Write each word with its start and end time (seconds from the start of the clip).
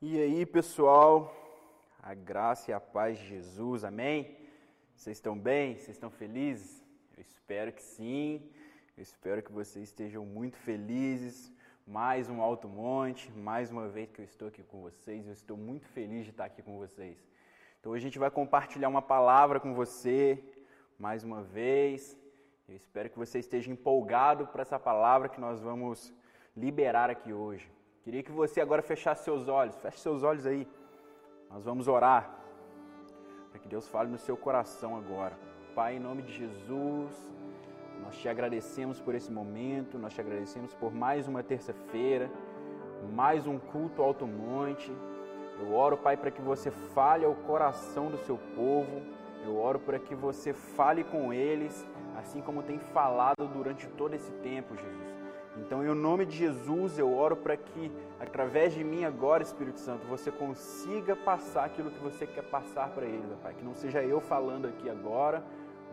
E 0.00 0.16
aí, 0.16 0.46
pessoal, 0.46 1.34
a 2.00 2.14
graça 2.14 2.70
e 2.70 2.72
a 2.72 2.78
paz 2.78 3.18
de 3.18 3.26
Jesus, 3.26 3.82
amém? 3.82 4.36
Vocês 4.94 5.16
estão 5.16 5.36
bem? 5.36 5.74
Vocês 5.74 5.96
estão 5.96 6.08
felizes? 6.08 6.84
Eu 7.16 7.20
espero 7.20 7.72
que 7.72 7.82
sim. 7.82 8.48
Eu 8.96 9.02
espero 9.02 9.42
que 9.42 9.50
vocês 9.50 9.88
estejam 9.88 10.24
muito 10.24 10.56
felizes. 10.56 11.52
Mais 11.84 12.30
um 12.30 12.40
alto 12.40 12.68
monte, 12.68 13.28
mais 13.32 13.72
uma 13.72 13.88
vez 13.88 14.08
que 14.08 14.20
eu 14.20 14.24
estou 14.24 14.46
aqui 14.46 14.62
com 14.62 14.80
vocês. 14.82 15.26
Eu 15.26 15.32
estou 15.32 15.56
muito 15.56 15.88
feliz 15.88 16.22
de 16.22 16.30
estar 16.30 16.44
aqui 16.44 16.62
com 16.62 16.78
vocês. 16.78 17.18
Então, 17.80 17.90
hoje 17.90 18.04
a 18.04 18.08
gente 18.08 18.20
vai 18.20 18.30
compartilhar 18.30 18.88
uma 18.88 19.02
palavra 19.02 19.58
com 19.58 19.74
você, 19.74 20.40
mais 20.96 21.24
uma 21.24 21.42
vez. 21.42 22.16
Eu 22.68 22.76
espero 22.76 23.10
que 23.10 23.18
você 23.18 23.40
esteja 23.40 23.68
empolgado 23.68 24.46
para 24.46 24.62
essa 24.62 24.78
palavra 24.78 25.28
que 25.28 25.40
nós 25.40 25.60
vamos 25.60 26.14
liberar 26.56 27.10
aqui 27.10 27.32
hoje. 27.32 27.68
Queria 28.08 28.22
que 28.22 28.32
você 28.32 28.58
agora 28.62 28.80
fechasse 28.80 29.22
seus 29.22 29.48
olhos. 29.48 29.76
Feche 29.82 29.98
seus 29.98 30.22
olhos 30.22 30.46
aí. 30.46 30.66
Nós 31.50 31.62
vamos 31.62 31.86
orar 31.88 32.22
para 33.50 33.60
que 33.60 33.68
Deus 33.68 33.86
fale 33.86 34.08
no 34.08 34.16
seu 34.16 34.34
coração 34.34 34.96
agora. 34.96 35.38
Pai, 35.74 35.96
em 35.96 36.00
nome 36.00 36.22
de 36.22 36.32
Jesus, 36.32 37.12
nós 38.02 38.16
te 38.16 38.26
agradecemos 38.26 38.98
por 38.98 39.14
esse 39.14 39.30
momento, 39.30 39.98
nós 39.98 40.14
te 40.14 40.22
agradecemos 40.22 40.72
por 40.72 40.90
mais 40.90 41.28
uma 41.28 41.42
terça-feira, 41.42 42.30
mais 43.12 43.46
um 43.46 43.58
culto 43.58 44.02
alto 44.02 44.26
monte. 44.26 44.90
Eu 45.60 45.74
oro, 45.74 45.98
Pai, 45.98 46.16
para 46.16 46.30
que 46.30 46.40
você 46.40 46.70
fale 46.70 47.26
ao 47.26 47.34
coração 47.34 48.10
do 48.10 48.16
seu 48.24 48.38
povo. 48.56 49.02
Eu 49.44 49.58
oro 49.58 49.80
para 49.80 49.98
que 49.98 50.14
você 50.14 50.54
fale 50.54 51.04
com 51.04 51.30
eles, 51.30 51.86
assim 52.16 52.40
como 52.40 52.62
tem 52.62 52.78
falado 52.78 53.46
durante 53.52 53.86
todo 53.86 54.14
esse 54.14 54.32
tempo, 54.48 54.74
Jesus. 54.74 55.17
Então, 55.56 55.84
em 55.84 55.94
nome 55.94 56.24
de 56.24 56.36
Jesus, 56.36 56.98
eu 56.98 57.12
oro 57.12 57.36
para 57.36 57.56
que, 57.56 57.90
através 58.20 58.72
de 58.74 58.84
mim 58.84 59.04
agora, 59.04 59.42
Espírito 59.42 59.80
Santo, 59.80 60.06
você 60.06 60.30
consiga 60.30 61.16
passar 61.16 61.64
aquilo 61.64 61.90
que 61.90 61.98
você 61.98 62.26
quer 62.26 62.44
passar 62.44 62.90
para 62.90 63.06
eles, 63.06 63.26
Pai. 63.42 63.54
Que 63.54 63.64
não 63.64 63.74
seja 63.74 64.02
eu 64.02 64.20
falando 64.20 64.66
aqui 64.66 64.88
agora, 64.88 65.42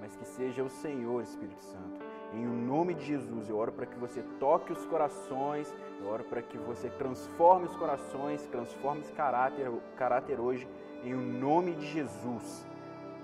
mas 0.02 0.16
que 0.16 0.26
seja 0.26 0.64
o 0.64 0.70
Senhor, 0.70 1.24
Espírito 1.24 1.64
Santo. 1.64 2.06
Em 2.34 2.46
nome 2.46 2.94
de 2.94 3.06
Jesus, 3.06 3.50
eu 3.50 3.58
oro 3.58 3.72
para 3.72 3.86
que 3.86 3.98
você 3.98 4.22
toque 4.40 4.74
os 4.74 4.86
corações, 4.86 5.74
eu 6.02 6.08
oro 6.08 6.24
para 6.26 6.42
que 6.42 6.58
você 6.58 6.90
transforme 6.90 7.66
os 7.66 7.76
corações, 7.76 8.46
transforme 8.48 9.02
esse 9.02 9.14
caráter, 9.14 9.72
caráter 9.96 10.40
hoje, 10.40 10.68
em 11.04 11.14
nome 11.14 11.74
de 11.76 11.86
Jesus. 11.88 12.66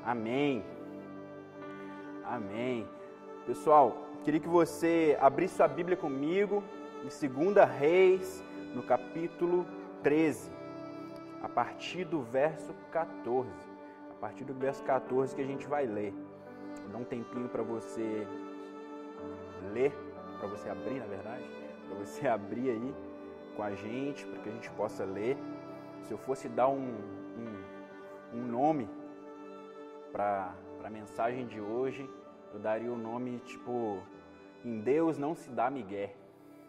Amém. 0.04 0.64
Amém. 2.24 2.88
Pessoal, 3.46 3.98
Queria 4.24 4.40
que 4.40 4.48
você 4.48 5.18
abrisse 5.20 5.56
sua 5.56 5.68
Bíblia 5.68 5.98
comigo 5.98 6.64
em 7.04 7.54
2 7.54 7.68
Reis, 7.68 8.44
no 8.76 8.84
capítulo 8.84 9.66
13, 10.04 10.52
a 11.42 11.50
partir 11.50 12.06
do 12.06 12.22
verso 12.22 12.72
14. 12.92 13.50
A 14.12 14.14
partir 14.22 14.44
do 14.44 14.54
verso 14.54 14.84
14 14.84 15.36
que 15.36 15.42
a 15.42 15.46
gente 15.46 15.66
vai 15.66 15.88
ler. 15.88 16.14
Dar 16.92 17.00
um 17.00 17.04
tempinho 17.04 17.50
para 17.50 17.64
você 17.64 18.28
ler, 19.74 19.92
para 20.38 20.48
você 20.48 20.70
abrir, 20.70 21.00
na 21.00 21.08
verdade, 21.08 21.50
para 21.88 21.98
você 21.98 22.28
abrir 22.30 22.70
aí 22.70 22.96
com 23.56 23.64
a 23.64 23.74
gente, 23.74 24.24
para 24.28 24.44
que 24.44 24.50
a 24.50 24.52
gente 24.52 24.70
possa 24.74 25.04
ler. 25.04 25.36
Se 26.04 26.12
eu 26.12 26.20
fosse 26.20 26.48
dar 26.48 26.68
um, 26.68 26.94
um, 28.36 28.38
um 28.38 28.46
nome 28.46 28.88
para 30.12 30.54
a 30.84 30.90
mensagem 30.92 31.48
de 31.48 31.60
hoje, 31.60 32.08
eu 32.54 32.60
daria 32.60 32.92
o 32.92 32.98
nome 32.98 33.40
tipo 33.40 34.02
em 34.64 34.80
Deus 34.80 35.18
não 35.18 35.36
se 35.36 35.50
dá 35.50 35.70
migué. 35.70 36.14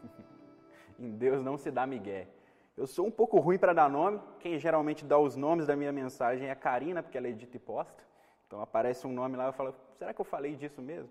em 0.99 1.11
Deus 1.11 1.43
não 1.43 1.59
se 1.59 1.71
dá 1.71 1.87
migué. 1.87 2.29
Eu 2.77 2.87
sou 2.87 3.07
um 3.07 3.11
pouco 3.11 3.39
ruim 3.39 3.59
para 3.59 3.75
dar 3.75 3.91
nome. 3.91 4.19
Quem 4.41 4.59
geralmente 4.59 5.05
dá 5.05 5.19
os 5.19 5.37
nomes 5.37 5.67
da 5.67 5.77
minha 5.77 5.93
mensagem 5.93 6.49
é 6.49 6.51
a 6.51 6.57
Karina, 6.57 7.03
porque 7.03 7.19
ela 7.19 7.29
edita 7.29 7.57
e 7.57 7.61
posta. 7.61 8.03
Então 8.47 8.61
aparece 8.63 9.07
um 9.07 9.13
nome 9.13 9.37
lá 9.37 9.47
eu 9.47 9.53
falo: 9.53 9.75
será 9.99 10.15
que 10.15 10.21
eu 10.21 10.25
falei 10.25 10.57
disso 10.57 10.81
mesmo? 10.81 11.11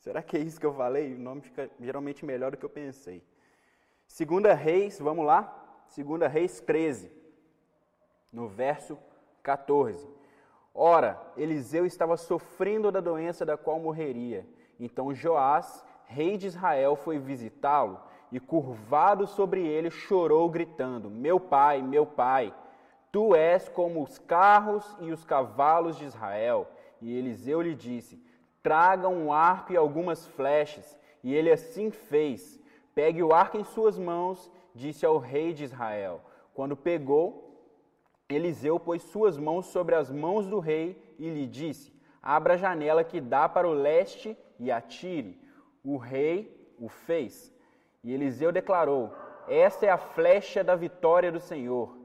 Será 0.00 0.22
que 0.22 0.36
é 0.36 0.40
isso 0.40 0.60
que 0.60 0.66
eu 0.66 0.74
falei? 0.74 1.14
O 1.14 1.18
nome 1.18 1.40
fica 1.40 1.70
geralmente 1.80 2.24
melhor 2.24 2.50
do 2.50 2.56
que 2.56 2.64
eu 2.64 2.70
pensei. 2.70 3.22
Segunda 4.06 4.54
Reis, 4.54 4.98
vamos 4.98 5.24
lá? 5.24 5.82
Segunda 5.88 6.28
Reis 6.28 6.60
13, 6.60 7.10
no 8.32 8.48
verso 8.48 8.98
14. 9.42 10.15
Ora, 10.78 11.18
Eliseu 11.38 11.86
estava 11.86 12.18
sofrendo 12.18 12.92
da 12.92 13.00
doença 13.00 13.46
da 13.46 13.56
qual 13.56 13.80
morreria. 13.80 14.46
Então 14.78 15.14
Joás, 15.14 15.82
rei 16.04 16.36
de 16.36 16.46
Israel, 16.46 16.96
foi 16.96 17.18
visitá-lo 17.18 17.98
e, 18.30 18.38
curvado 18.38 19.26
sobre 19.26 19.66
ele, 19.66 19.90
chorou, 19.90 20.50
gritando: 20.50 21.08
Meu 21.08 21.40
pai, 21.40 21.80
meu 21.80 22.04
pai, 22.04 22.54
tu 23.10 23.34
és 23.34 23.70
como 23.70 24.02
os 24.02 24.18
carros 24.18 24.94
e 25.00 25.10
os 25.10 25.24
cavalos 25.24 25.96
de 25.96 26.04
Israel. 26.04 26.68
E 27.00 27.16
Eliseu 27.16 27.62
lhe 27.62 27.74
disse: 27.74 28.22
Traga 28.62 29.08
um 29.08 29.32
arco 29.32 29.72
e 29.72 29.78
algumas 29.78 30.26
flechas. 30.26 30.98
E 31.24 31.34
ele 31.34 31.50
assim 31.50 31.90
fez. 31.90 32.60
Pegue 32.94 33.22
o 33.22 33.32
arco 33.32 33.56
em 33.56 33.64
suas 33.64 33.98
mãos, 33.98 34.50
disse 34.74 35.06
ao 35.06 35.16
rei 35.16 35.54
de 35.54 35.64
Israel. 35.64 36.20
Quando 36.52 36.76
pegou, 36.76 37.45
Eliseu 38.28 38.80
pôs 38.80 39.02
suas 39.02 39.38
mãos 39.38 39.66
sobre 39.66 39.94
as 39.94 40.10
mãos 40.10 40.48
do 40.48 40.58
rei 40.58 41.00
e 41.16 41.28
lhe 41.28 41.46
disse: 41.46 41.92
Abra 42.20 42.54
a 42.54 42.56
janela 42.56 43.04
que 43.04 43.20
dá 43.20 43.48
para 43.48 43.68
o 43.68 43.72
leste 43.72 44.36
e 44.58 44.70
atire. 44.70 45.40
O 45.84 45.96
rei 45.96 46.74
o 46.78 46.88
fez. 46.88 47.54
E 48.02 48.12
Eliseu 48.12 48.50
declarou: 48.50 49.12
Esta 49.46 49.86
é 49.86 49.90
a 49.90 49.96
flecha 49.96 50.64
da 50.64 50.74
vitória 50.74 51.30
do 51.30 51.38
Senhor, 51.38 51.96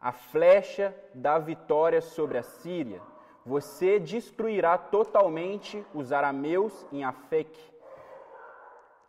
a 0.00 0.10
flecha 0.10 0.94
da 1.12 1.38
vitória 1.38 2.00
sobre 2.00 2.38
a 2.38 2.42
Síria. 2.42 3.02
Você 3.44 3.98
destruirá 3.98 4.78
totalmente 4.78 5.84
os 5.92 6.12
arameus 6.12 6.86
em 6.90 7.04
Afec. 7.04 7.58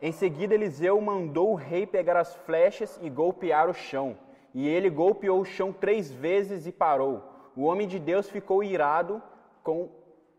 Em 0.00 0.12
seguida, 0.12 0.54
Eliseu 0.54 1.00
mandou 1.00 1.52
o 1.52 1.54
rei 1.54 1.86
pegar 1.86 2.16
as 2.18 2.34
flechas 2.34 2.98
e 3.02 3.08
golpear 3.08 3.68
o 3.68 3.74
chão. 3.74 4.16
E 4.52 4.66
ele 4.68 4.90
golpeou 4.90 5.40
o 5.40 5.44
chão 5.44 5.72
três 5.72 6.10
vezes 6.10 6.66
e 6.66 6.72
parou. 6.72 7.22
O 7.54 7.62
homem 7.62 7.86
de 7.86 7.98
Deus 7.98 8.28
ficou 8.28 8.62
irado 8.64 9.22
com, 9.62 9.90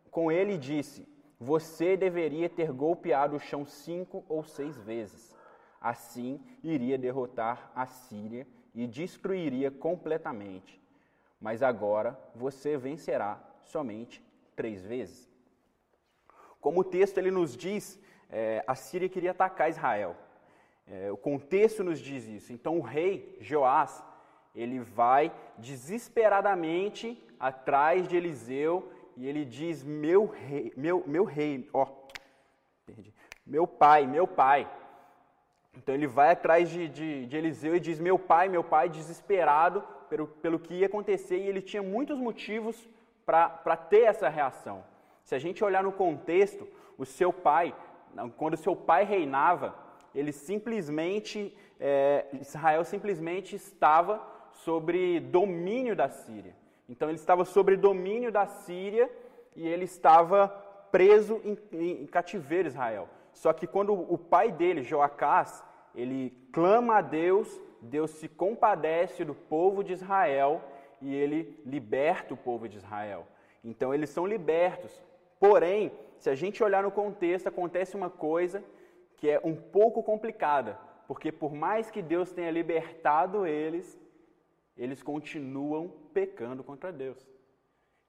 com 0.09 0.31
ele 0.31 0.53
e 0.53 0.57
disse: 0.57 1.07
Você 1.39 1.95
deveria 1.95 2.49
ter 2.49 2.71
golpeado 2.71 3.35
o 3.35 3.39
chão 3.39 3.65
cinco 3.65 4.25
ou 4.27 4.43
seis 4.43 4.77
vezes. 4.77 5.35
Assim 5.79 6.39
iria 6.63 6.97
derrotar 6.97 7.71
a 7.75 7.85
Síria 7.85 8.45
e 8.75 8.85
destruiria 8.85 9.71
completamente. 9.71 10.81
Mas 11.39 11.63
agora 11.63 12.19
você 12.35 12.77
vencerá 12.77 13.41
somente 13.61 14.23
três 14.55 14.85
vezes. 14.85 15.29
Como 16.59 16.81
o 16.81 16.83
texto 16.83 17.17
ele 17.17 17.31
nos 17.31 17.57
diz, 17.57 17.99
é, 18.29 18.63
a 18.67 18.75
Síria 18.75 19.09
queria 19.09 19.31
atacar 19.31 19.69
Israel. 19.69 20.15
É, 20.93 21.09
o 21.09 21.15
contexto 21.15 21.85
nos 21.85 21.99
diz 21.99 22.27
isso. 22.27 22.51
Então 22.51 22.77
o 22.77 22.81
rei 22.81 23.37
Joás, 23.39 24.03
ele 24.53 24.81
vai 24.81 25.31
desesperadamente 25.57 27.17
atrás 27.39 28.05
de 28.09 28.17
Eliseu 28.17 28.91
e 29.15 29.25
ele 29.25 29.45
diz: 29.45 29.85
"Meu 29.85 30.25
rei, 30.25 30.73
meu 30.75 31.01
meu 31.07 31.23
rei, 31.23 31.69
ó, 31.71 31.87
perdi. 32.85 33.13
Meu 33.45 33.65
pai, 33.65 34.05
meu 34.05 34.27
pai". 34.27 34.69
Então 35.77 35.95
ele 35.95 36.07
vai 36.07 36.31
atrás 36.31 36.69
de, 36.69 36.89
de, 36.89 37.25
de 37.25 37.37
Eliseu 37.37 37.73
e 37.73 37.79
diz: 37.79 37.97
"Meu 37.97 38.19
pai, 38.19 38.49
meu 38.49 38.63
pai", 38.63 38.89
desesperado 38.89 39.81
pelo, 40.09 40.27
pelo 40.27 40.59
que 40.59 40.73
ia 40.73 40.87
acontecer 40.87 41.37
e 41.37 41.47
ele 41.47 41.61
tinha 41.61 41.81
muitos 41.81 42.19
motivos 42.19 42.89
para 43.25 43.77
ter 43.77 44.01
essa 44.01 44.27
reação. 44.27 44.83
Se 45.23 45.33
a 45.35 45.39
gente 45.39 45.63
olhar 45.63 45.83
no 45.83 45.93
contexto, 45.93 46.67
o 46.97 47.05
seu 47.05 47.31
pai, 47.31 47.73
quando 48.35 48.57
seu 48.57 48.75
pai 48.75 49.05
reinava, 49.05 49.73
ele 50.13 50.31
simplesmente, 50.31 51.55
é, 51.79 52.25
Israel 52.33 52.83
simplesmente 52.83 53.55
estava 53.55 54.21
sobre 54.51 55.19
domínio 55.19 55.95
da 55.95 56.09
Síria. 56.09 56.55
Então 56.87 57.09
ele 57.09 57.17
estava 57.17 57.45
sobre 57.45 57.77
domínio 57.77 58.31
da 58.31 58.45
Síria 58.45 59.09
e 59.55 59.67
ele 59.67 59.85
estava 59.85 60.49
preso 60.91 61.41
em, 61.43 61.57
em, 61.71 62.03
em 62.03 62.05
cativeiro 62.05 62.67
Israel. 62.67 63.07
Só 63.33 63.53
que 63.53 63.65
quando 63.65 63.93
o 63.93 64.17
pai 64.17 64.51
dele, 64.51 64.83
Joacás, 64.83 65.63
ele 65.95 66.33
clama 66.51 66.97
a 66.97 67.01
Deus, 67.01 67.59
Deus 67.81 68.11
se 68.11 68.27
compadece 68.27 69.23
do 69.23 69.33
povo 69.33 69.83
de 69.83 69.93
Israel 69.93 70.61
e 71.01 71.15
ele 71.15 71.59
liberta 71.65 72.33
o 72.33 72.37
povo 72.37 72.67
de 72.67 72.77
Israel. 72.77 73.25
Então 73.63 73.93
eles 73.93 74.09
são 74.09 74.25
libertos. 74.25 74.91
Porém, 75.39 75.91
se 76.17 76.29
a 76.29 76.35
gente 76.35 76.63
olhar 76.63 76.83
no 76.83 76.91
contexto, 76.91 77.47
acontece 77.47 77.95
uma 77.95 78.09
coisa 78.09 78.63
que 79.21 79.29
é 79.29 79.39
um 79.43 79.55
pouco 79.55 80.01
complicada, 80.01 80.79
porque 81.07 81.31
por 81.31 81.53
mais 81.53 81.91
que 81.91 82.01
Deus 82.01 82.31
tenha 82.31 82.49
libertado 82.49 83.45
eles, 83.45 83.99
eles 84.75 85.03
continuam 85.03 85.93
pecando 86.11 86.63
contra 86.63 86.91
Deus. 86.91 87.19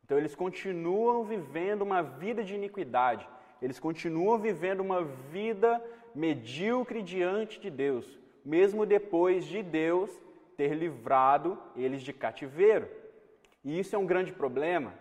Então 0.02 0.16
eles 0.16 0.34
continuam 0.34 1.22
vivendo 1.22 1.82
uma 1.82 2.02
vida 2.02 2.42
de 2.42 2.54
iniquidade, 2.54 3.28
eles 3.60 3.78
continuam 3.78 4.38
vivendo 4.38 4.80
uma 4.80 5.04
vida 5.04 5.84
medíocre 6.14 7.02
diante 7.02 7.60
de 7.60 7.68
Deus, 7.68 8.18
mesmo 8.42 8.86
depois 8.86 9.44
de 9.44 9.62
Deus 9.62 10.10
ter 10.56 10.72
livrado 10.72 11.58
eles 11.76 12.00
de 12.00 12.14
cativeiro. 12.14 12.88
E 13.62 13.78
isso 13.78 13.94
é 13.94 13.98
um 13.98 14.06
grande 14.06 14.32
problema. 14.32 14.94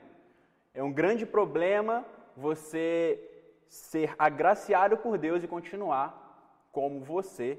É 0.74 0.84
um 0.84 0.92
grande 0.92 1.26
problema 1.26 2.06
você 2.36 3.31
ser 3.72 4.14
agraciado 4.20 4.98
por 4.98 5.18
Deus 5.18 5.42
e 5.42 5.48
continuar 5.48 6.68
como 6.74 7.00
você 7.00 7.58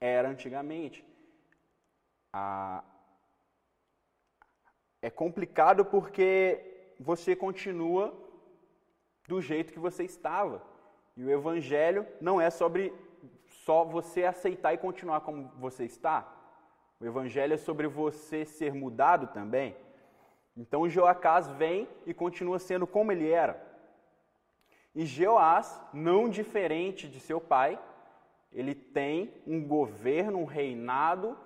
era 0.00 0.28
antigamente. 0.28 1.06
Ah, 2.32 2.82
é 5.00 5.08
complicado 5.08 5.84
porque 5.84 6.92
você 6.98 7.36
continua 7.36 8.12
do 9.28 9.40
jeito 9.40 9.72
que 9.72 9.78
você 9.78 10.02
estava. 10.02 10.60
E 11.16 11.22
o 11.22 11.30
evangelho 11.30 12.04
não 12.20 12.40
é 12.40 12.50
sobre 12.50 12.92
só 13.46 13.84
você 13.84 14.24
aceitar 14.24 14.74
e 14.74 14.78
continuar 14.78 15.20
como 15.20 15.52
você 15.56 15.84
está. 15.84 16.28
O 16.98 17.06
evangelho 17.06 17.54
é 17.54 17.58
sobre 17.58 17.86
você 17.86 18.44
ser 18.44 18.74
mudado 18.74 19.28
também. 19.28 19.76
Então 20.56 20.88
Joacás 20.88 21.48
vem 21.52 21.88
e 22.04 22.12
continua 22.12 22.58
sendo 22.58 22.88
como 22.88 23.12
ele 23.12 23.30
era. 23.30 23.73
E 24.94 25.04
Jeoás, 25.04 25.80
não 25.92 26.28
diferente 26.28 27.08
de 27.08 27.18
seu 27.18 27.40
pai, 27.40 27.78
ele 28.52 28.74
tem 28.74 29.34
um 29.46 29.66
governo, 29.66 30.38
um 30.38 30.44
reinado 30.44 31.36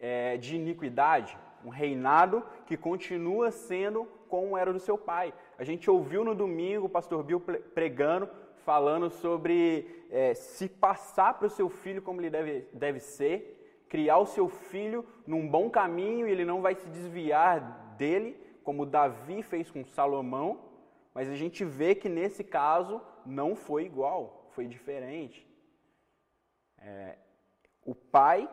é, 0.00 0.36
de 0.36 0.56
iniquidade, 0.56 1.38
um 1.64 1.68
reinado 1.68 2.42
que 2.66 2.76
continua 2.76 3.52
sendo 3.52 4.04
como 4.28 4.56
era 4.56 4.72
do 4.72 4.80
seu 4.80 4.98
pai. 4.98 5.32
A 5.56 5.62
gente 5.62 5.88
ouviu 5.88 6.24
no 6.24 6.34
domingo 6.34 6.86
o 6.86 6.90
pastor 6.90 7.22
Bill 7.22 7.40
pregando, 7.74 8.28
falando 8.64 9.10
sobre 9.10 10.04
é, 10.10 10.34
se 10.34 10.68
passar 10.68 11.34
para 11.34 11.46
o 11.46 11.50
seu 11.50 11.68
filho 11.68 12.02
como 12.02 12.20
ele 12.20 12.30
deve, 12.30 12.66
deve 12.72 12.98
ser, 12.98 13.84
criar 13.88 14.18
o 14.18 14.26
seu 14.26 14.48
filho 14.48 15.04
num 15.26 15.46
bom 15.46 15.70
caminho 15.70 16.26
e 16.26 16.30
ele 16.32 16.44
não 16.44 16.60
vai 16.60 16.74
se 16.74 16.88
desviar 16.88 17.94
dele, 17.96 18.36
como 18.64 18.86
Davi 18.86 19.42
fez 19.42 19.70
com 19.70 19.84
Salomão, 19.84 20.71
mas 21.14 21.28
a 21.28 21.34
gente 21.34 21.64
vê 21.64 21.94
que 21.94 22.08
nesse 22.08 22.42
caso 22.42 23.00
não 23.24 23.54
foi 23.54 23.84
igual, 23.84 24.48
foi 24.50 24.66
diferente. 24.66 25.46
É, 26.78 27.16
o 27.84 27.94
pai 27.94 28.48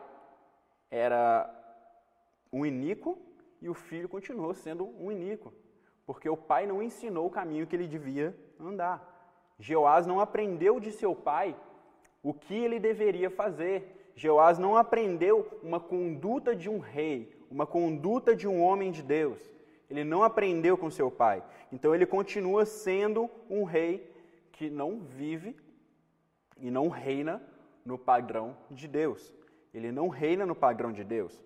era 0.90 1.48
um 2.52 2.64
iníquo 2.66 3.18
e 3.60 3.68
o 3.68 3.74
filho 3.74 4.08
continuou 4.08 4.54
sendo 4.54 4.86
um 4.98 5.10
iníquo, 5.10 5.52
porque 6.06 6.28
o 6.28 6.36
pai 6.36 6.66
não 6.66 6.82
ensinou 6.82 7.26
o 7.26 7.30
caminho 7.30 7.66
que 7.66 7.76
ele 7.76 7.86
devia 7.86 8.36
andar. 8.58 9.06
Jeoás 9.58 10.06
não 10.06 10.20
aprendeu 10.20 10.80
de 10.80 10.90
seu 10.90 11.14
pai 11.14 11.56
o 12.22 12.32
que 12.32 12.54
ele 12.54 12.78
deveria 12.78 13.30
fazer. 13.30 14.12
Jeoás 14.14 14.58
não 14.58 14.76
aprendeu 14.76 15.48
uma 15.62 15.80
conduta 15.80 16.54
de 16.54 16.68
um 16.68 16.78
rei, 16.78 17.34
uma 17.50 17.66
conduta 17.66 18.34
de 18.34 18.46
um 18.46 18.62
homem 18.62 18.90
de 18.90 19.02
Deus. 19.02 19.40
Ele 19.90 20.04
não 20.04 20.22
aprendeu 20.22 20.78
com 20.78 20.90
seu 20.90 21.10
pai. 21.10 21.42
Então 21.72 21.94
ele 21.94 22.06
continua 22.06 22.64
sendo 22.64 23.28
um 23.50 23.64
rei 23.64 24.08
que 24.52 24.70
não 24.70 25.00
vive 25.00 25.56
e 26.58 26.70
não 26.70 26.88
reina 26.88 27.42
no 27.84 27.98
padrão 27.98 28.56
de 28.70 28.86
Deus. 28.86 29.34
Ele 29.74 29.90
não 29.90 30.08
reina 30.08 30.46
no 30.46 30.54
padrão 30.54 30.92
de 30.92 31.02
Deus. 31.02 31.42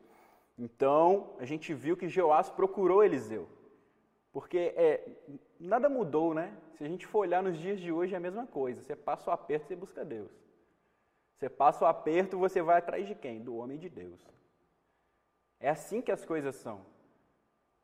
Então 0.59 1.35
a 1.39 1.47
gente 1.47 1.73
viu 1.73 1.97
que 1.97 2.09
Jeoás 2.09 2.51
procurou 2.51 3.03
Eliseu. 3.03 3.49
Porque 4.31 4.75
é, 4.77 5.09
nada 5.59 5.89
mudou, 5.89 6.35
né? 6.35 6.55
Se 6.73 6.85
a 6.85 6.89
gente 6.89 7.07
for 7.07 7.21
olhar 7.21 7.43
nos 7.43 7.57
dias 7.57 7.81
de 7.81 7.91
hoje 7.91 8.15
é 8.15 8.17
a 8.17 8.21
mesma 8.21 8.47
coisa. 8.47 8.83
Você 8.83 8.95
passa 8.95 9.31
o 9.31 9.33
aperto, 9.33 9.69
você 9.69 9.77
busca 9.77 10.05
Deus. 10.05 10.31
Você 11.37 11.49
passa 11.49 11.85
o 11.85 11.89
aperto, 11.89 12.39
você 12.39 12.61
vai 12.61 12.79
atrás 12.79 13.07
de 13.07 13.15
quem? 13.15 13.41
Do 13.41 13.57
homem 13.57 13.79
de 13.79 13.89
Deus. 13.89 14.21
É 15.61 15.71
assim 15.71 16.03
que 16.03 16.13
as 16.13 16.25
coisas 16.25 16.57
são. 16.57 16.85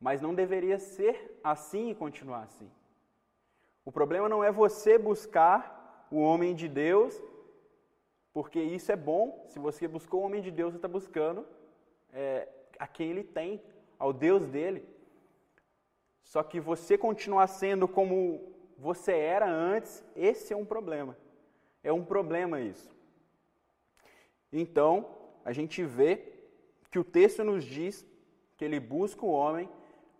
Mas 0.01 0.19
não 0.19 0.33
deveria 0.33 0.79
ser 0.79 1.39
assim 1.43 1.91
e 1.91 1.95
continuar 1.95 2.43
assim. 2.43 2.69
O 3.85 3.91
problema 3.91 4.27
não 4.27 4.43
é 4.43 4.51
você 4.51 4.97
buscar 4.97 6.07
o 6.09 6.19
homem 6.19 6.55
de 6.55 6.67
Deus, 6.67 7.21
porque 8.33 8.59
isso 8.59 8.91
é 8.91 8.95
bom. 8.95 9.45
Se 9.47 9.59
você 9.59 9.87
buscou 9.87 10.21
o 10.21 10.25
homem 10.25 10.41
de 10.41 10.49
Deus, 10.49 10.73
você 10.73 10.77
está 10.77 10.87
buscando 10.87 11.45
é, 12.11 12.47
a 12.79 12.87
quem 12.87 13.11
ele 13.11 13.23
tem, 13.23 13.61
ao 13.99 14.11
Deus 14.11 14.47
dele. 14.47 14.83
Só 16.23 16.41
que 16.41 16.59
você 16.59 16.97
continuar 16.97 17.45
sendo 17.45 17.87
como 17.87 18.51
você 18.77 19.11
era 19.13 19.47
antes, 19.47 20.03
esse 20.15 20.51
é 20.51 20.57
um 20.57 20.65
problema. 20.65 21.15
É 21.83 21.93
um 21.93 22.03
problema 22.03 22.59
isso. 22.59 22.89
Então, 24.51 25.15
a 25.45 25.53
gente 25.53 25.83
vê 25.83 26.33
que 26.89 26.97
o 26.97 27.03
texto 27.03 27.43
nos 27.43 27.63
diz 27.63 28.05
que 28.57 28.65
ele 28.65 28.79
busca 28.79 29.25
o 29.25 29.31
homem 29.31 29.69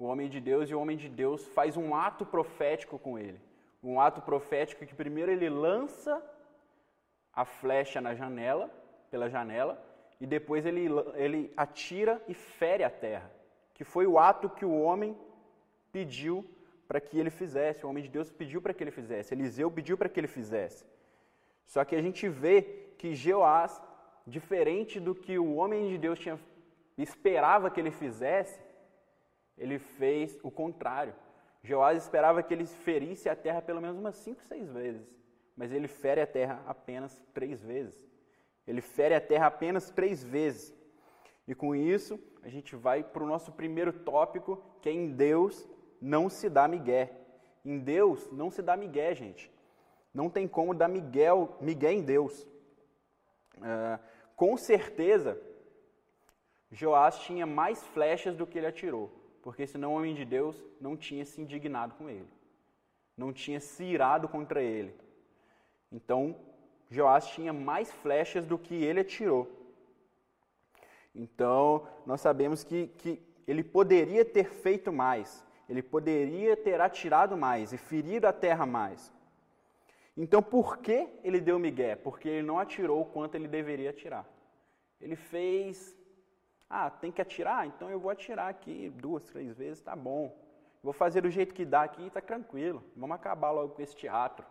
o 0.01 0.06
homem 0.06 0.27
de 0.27 0.39
Deus, 0.39 0.68
e 0.68 0.74
o 0.74 0.81
homem 0.81 0.98
de 0.98 1.07
Deus 1.07 1.45
faz 1.50 1.77
um 1.77 1.94
ato 1.94 2.25
profético 2.25 2.98
com 2.98 3.19
ele. 3.19 3.39
Um 3.83 4.01
ato 4.01 4.19
profético 4.19 4.83
que 4.83 4.95
primeiro 4.95 5.31
ele 5.31 5.48
lança 5.48 6.19
a 7.31 7.45
flecha 7.45 8.01
na 8.01 8.15
janela, 8.15 8.68
pela 9.12 9.30
janela, 9.30 9.80
e 10.19 10.25
depois 10.25 10.65
ele, 10.65 10.88
ele 11.13 11.53
atira 11.56 12.19
e 12.27 12.33
fere 12.33 12.83
a 12.83 12.89
terra, 12.89 13.31
que 13.75 13.83
foi 13.83 14.07
o 14.07 14.18
ato 14.18 14.50
que 14.50 14.65
o 14.65 14.81
homem 14.81 15.15
pediu 15.92 16.44
para 16.88 17.00
que 17.00 17.19
ele 17.19 17.30
fizesse, 17.30 17.86
o 17.86 17.89
homem 17.89 18.03
de 18.03 18.09
Deus 18.09 18.31
pediu 18.31 18.59
para 18.59 18.74
que 18.74 18.83
ele 18.83 18.89
fizesse, 19.00 19.36
Eliseu 19.36 19.69
pediu 19.69 19.95
para 19.95 20.09
que 20.09 20.19
ele 20.19 20.27
fizesse. 20.27 20.83
Só 21.68 21.86
que 21.86 21.95
a 21.95 22.01
gente 22.01 22.27
vê 22.27 22.63
que 22.98 23.13
Jeoás, 23.13 23.80
diferente 24.25 25.00
do 25.00 25.13
que 25.13 25.38
o 25.38 25.56
homem 25.57 25.89
de 25.89 26.00
Deus 26.00 26.18
tinha 26.18 26.39
esperava 26.98 27.69
que 27.69 27.80
ele 27.80 27.92
fizesse, 27.92 28.59
ele 29.62 29.78
fez 29.78 30.40
o 30.42 30.50
contrário. 30.50 31.13
Jeoás 31.63 32.02
esperava 32.02 32.42
que 32.42 32.52
ele 32.52 32.66
ferisse 32.66 33.30
a 33.30 33.36
terra 33.36 33.62
pelo 33.62 33.80
menos 33.80 34.00
umas 34.00 34.16
cinco, 34.16 34.44
seis 34.44 34.68
vezes, 34.72 35.16
mas 35.56 35.72
ele 35.72 35.88
fere 35.88 36.19
a 36.19 36.25
terra 36.25 36.63
apenas 36.66 37.22
três 37.31 37.62
vezes. 37.62 38.04
Ele 38.66 38.81
fere 38.81 39.13
a 39.13 39.22
terra 39.22 39.46
apenas 39.46 39.92
três 39.92 40.24
vezes. 40.24 40.75
E 41.48 41.54
com 41.54 41.75
isso, 41.75 42.19
a 42.42 42.50
gente 42.50 42.75
vai 42.75 43.04
para 43.04 43.24
o 43.24 43.28
nosso 43.28 43.52
primeiro 43.52 43.94
tópico, 43.94 44.63
que 44.81 44.90
é 44.90 44.92
em 44.92 45.12
Deus 45.12 45.69
não 46.02 46.28
se 46.28 46.50
dá 46.50 46.68
migué. 46.68 47.12
Em 47.63 47.78
Deus 47.78 48.31
não 48.31 48.50
se 48.50 48.63
dá 48.63 48.75
migué, 48.75 49.13
gente. 49.13 49.52
Não 50.12 50.28
tem 50.28 50.48
como 50.48 50.74
dar 50.74 50.88
miguel, 50.88 51.56
migué 51.62 51.92
em 51.92 52.02
Deus. 52.02 52.48
Uh, 53.58 54.00
com 54.36 54.58
certeza, 54.58 55.40
Joás 56.72 57.20
tinha 57.20 57.46
mais 57.46 57.84
flechas 57.89 58.36
do 58.36 58.48
que 58.48 58.58
ele 58.58 58.65
atirou 58.65 59.21
porque 59.41 59.65
senão 59.65 59.93
o 59.93 59.98
homem 59.98 60.13
de 60.13 60.25
Deus 60.25 60.55
não 60.79 60.95
tinha 60.95 61.25
se 61.25 61.41
indignado 61.41 61.95
com 61.95 62.10
ele, 62.10 62.27
não 63.17 63.33
tinha 63.33 63.60
se 63.60 63.83
irado 63.83 64.27
contra 64.27 64.62
ele. 64.62 64.93
Então, 65.91 66.36
Joás 66.89 67.27
tinha 67.27 67.51
mais 67.51 67.91
flechas 67.91 68.45
do 68.45 68.57
que 68.57 68.75
ele 68.75 69.00
atirou. 69.00 69.50
Então, 71.13 71.88
nós 72.05 72.21
sabemos 72.21 72.63
que, 72.63 72.88
que 72.88 73.21
ele 73.48 73.63
poderia 73.63 74.24
ter 74.24 74.45
feito 74.50 74.91
mais, 74.91 75.43
ele 75.67 75.81
poderia 75.81 76.55
ter 76.55 76.79
atirado 76.79 77.36
mais 77.36 77.74
e 77.74 77.77
ferido 77.77 78.27
a 78.27 78.33
terra 78.33 78.65
mais. 78.65 79.12
Então, 80.15 80.43
por 80.43 80.77
que 80.77 81.07
ele 81.24 81.39
deu 81.39 81.57
migué? 81.57 81.95
Porque 81.95 82.27
ele 82.27 82.45
não 82.45 82.60
atirou 82.60 83.01
o 83.01 83.05
quanto 83.05 83.36
ele 83.36 83.48
deveria 83.48 83.89
atirar. 83.89 84.27
Ele 85.00 85.15
fez 85.15 85.95
ah, 86.72 86.90
tem 86.90 87.12
que 87.12 87.22
atirar? 87.22 87.68
Então 87.68 87.90
eu 87.90 88.00
vou 88.00 88.10
atirar 88.10 88.50
aqui 88.50 88.90
duas, 88.90 89.24
três 89.25 89.58
vezes, 89.58 89.82
tá 89.82 89.96
bom. 89.96 90.34
Vou 90.82 90.94
fazer 90.94 91.22
do 91.22 91.30
jeito 91.30 91.54
que 91.54 91.66
dá 91.66 91.84
aqui, 91.84 92.10
tá 92.10 92.22
tranquilo. 92.22 92.84
Vamos 92.96 93.16
acabar 93.16 93.51
logo 93.51 93.75
com 93.75 93.82
esse 93.82 93.96
teatro. 93.96 94.46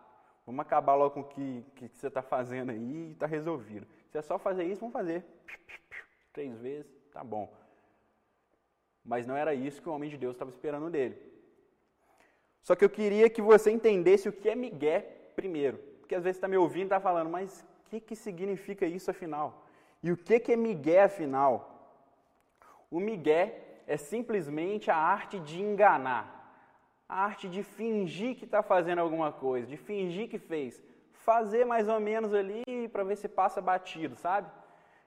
Vamos 0.45 0.61
acabar 0.61 0.95
logo 0.95 1.15
com 1.15 1.21
o 1.21 1.23
que, 1.23 1.65
que, 1.75 1.89
você 1.89 2.07
está 2.07 2.21
fazendo 2.21 2.71
aí 2.71 3.09
e 3.09 3.11
está 3.11 3.25
resolvido. 3.25 3.87
Se 4.09 4.17
é 4.17 4.21
só 4.21 4.37
fazer 4.37 4.63
isso, 4.65 4.81
vamos 4.81 4.93
fazer 4.93 5.25
três 6.31 6.57
vezes, 6.59 6.91
tá 7.11 7.23
bom. 7.23 7.51
Mas 9.03 9.25
não 9.25 9.35
era 9.35 9.53
isso 9.53 9.81
que 9.81 9.89
o 9.89 9.93
homem 9.93 10.09
de 10.09 10.17
Deus 10.17 10.35
estava 10.35 10.51
esperando 10.51 10.89
dele. 10.89 11.17
Só 12.61 12.75
que 12.75 12.85
eu 12.85 12.89
queria 12.89 13.29
que 13.29 13.41
você 13.41 13.71
entendesse 13.71 14.29
o 14.29 14.33
que 14.33 14.47
é 14.47 14.55
Miguel 14.55 15.03
primeiro. 15.35 15.77
Porque 15.99 16.15
às 16.15 16.23
vezes 16.23 16.37
está 16.37 16.47
me 16.47 16.57
ouvindo 16.57 16.83
e 16.83 16.85
está 16.85 16.99
falando, 16.99 17.29
mas 17.29 17.65
o 17.85 17.89
que, 17.89 17.99
que 17.99 18.15
significa 18.15 18.85
isso 18.85 19.09
afinal? 19.09 19.65
E 20.03 20.11
o 20.11 20.17
que, 20.17 20.39
que 20.39 20.51
é 20.51 20.55
Miguel 20.55 21.05
afinal? 21.05 21.80
O 22.91 22.99
migué 22.99 23.81
é 23.87 23.95
simplesmente 23.95 24.91
a 24.91 24.97
arte 24.97 25.39
de 25.39 25.61
enganar, 25.61 26.25
a 27.07 27.23
arte 27.23 27.47
de 27.47 27.63
fingir 27.63 28.35
que 28.35 28.45
está 28.45 28.61
fazendo 28.61 28.99
alguma 28.99 29.31
coisa, 29.31 29.65
de 29.65 29.77
fingir 29.77 30.29
que 30.29 30.37
fez, 30.37 30.83
fazer 31.13 31.65
mais 31.65 31.87
ou 31.87 31.99
menos 31.99 32.33
ali 32.33 32.63
para 32.91 33.03
ver 33.03 33.15
se 33.15 33.29
passa 33.29 33.61
batido, 33.61 34.15
sabe? 34.17 34.49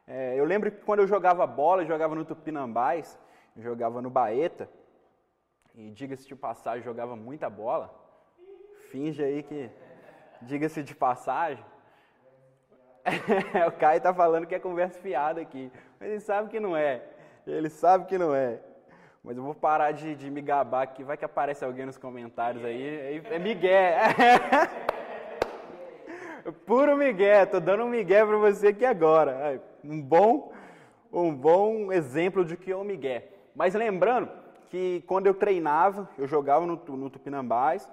É, 0.06 0.34
eu 0.38 0.44
lembro 0.44 0.70
que 0.70 0.82
quando 0.82 1.00
eu 1.00 1.06
jogava 1.06 1.46
bola, 1.46 1.82
eu 1.82 1.86
jogava 1.86 2.14
no 2.14 2.24
Tupinambás, 2.24 3.18
eu 3.56 3.62
jogava 3.62 4.02
no 4.02 4.10
Baeta, 4.10 4.68
e 5.74 5.90
diga-se 5.90 6.26
de 6.26 6.36
passagem, 6.36 6.82
jogava 6.82 7.16
muita 7.16 7.50
bola. 7.50 7.92
Finge 8.90 9.22
aí 9.22 9.42
que, 9.42 9.70
diga-se 10.42 10.82
de 10.82 10.94
passagem. 10.94 11.64
o 13.68 13.72
Caio 13.72 13.98
está 13.98 14.14
falando 14.14 14.46
que 14.46 14.54
é 14.54 14.58
conversa 14.58 14.98
fiada 15.00 15.40
aqui, 15.40 15.70
mas 15.98 16.08
ele 16.08 16.20
sabe 16.20 16.48
que 16.48 16.60
não 16.60 16.76
é. 16.76 17.02
Ele 17.46 17.68
sabe 17.68 18.06
que 18.06 18.16
não 18.16 18.34
é. 18.34 18.58
Mas 19.22 19.36
eu 19.36 19.42
vou 19.42 19.54
parar 19.54 19.92
de, 19.92 20.14
de 20.14 20.30
me 20.30 20.40
gabar 20.40 20.82
aqui, 20.82 21.02
vai 21.02 21.16
que 21.16 21.24
aparece 21.24 21.64
alguém 21.64 21.86
nos 21.86 21.96
comentários 21.96 22.64
aí. 22.64 23.22
É 23.30 23.38
Miguel. 23.38 23.94
Puro 26.66 26.96
Miguel, 26.96 27.46
tô 27.46 27.58
dando 27.58 27.84
um 27.84 27.88
Miguel 27.88 28.26
para 28.26 28.36
você 28.36 28.68
aqui 28.68 28.84
agora. 28.84 29.62
Um 29.82 30.00
bom, 30.00 30.52
um 31.10 31.34
bom 31.34 31.90
exemplo 31.90 32.44
de 32.44 32.56
que 32.56 32.70
é 32.70 32.76
o 32.76 32.84
Miguel. 32.84 33.22
Mas 33.54 33.74
lembrando 33.74 34.28
que 34.68 35.02
quando 35.06 35.26
eu 35.26 35.34
treinava, 35.34 36.08
eu 36.18 36.26
jogava 36.26 36.66
no, 36.66 36.76
no 36.76 37.08
Tupinambás 37.08 37.88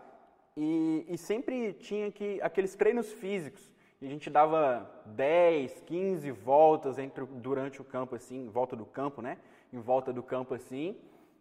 e, 0.57 1.05
e 1.07 1.17
sempre 1.17 1.73
tinha 1.73 2.11
que 2.11 2.41
aqueles 2.41 2.75
treinos 2.75 3.11
físicos. 3.13 3.71
E 4.01 4.07
a 4.07 4.09
gente 4.09 4.31
dava 4.31 4.89
10, 5.05 5.81
15 5.81 6.31
voltas 6.31 6.97
entre, 6.97 7.23
durante 7.23 7.79
o 7.79 7.83
campo, 7.83 8.15
assim, 8.15 8.45
em 8.45 8.49
volta 8.49 8.75
do 8.75 8.85
campo, 8.85 9.21
né? 9.21 9.37
Em 9.71 9.79
volta 9.79 10.11
do 10.11 10.23
campo, 10.23 10.55
assim. 10.55 10.97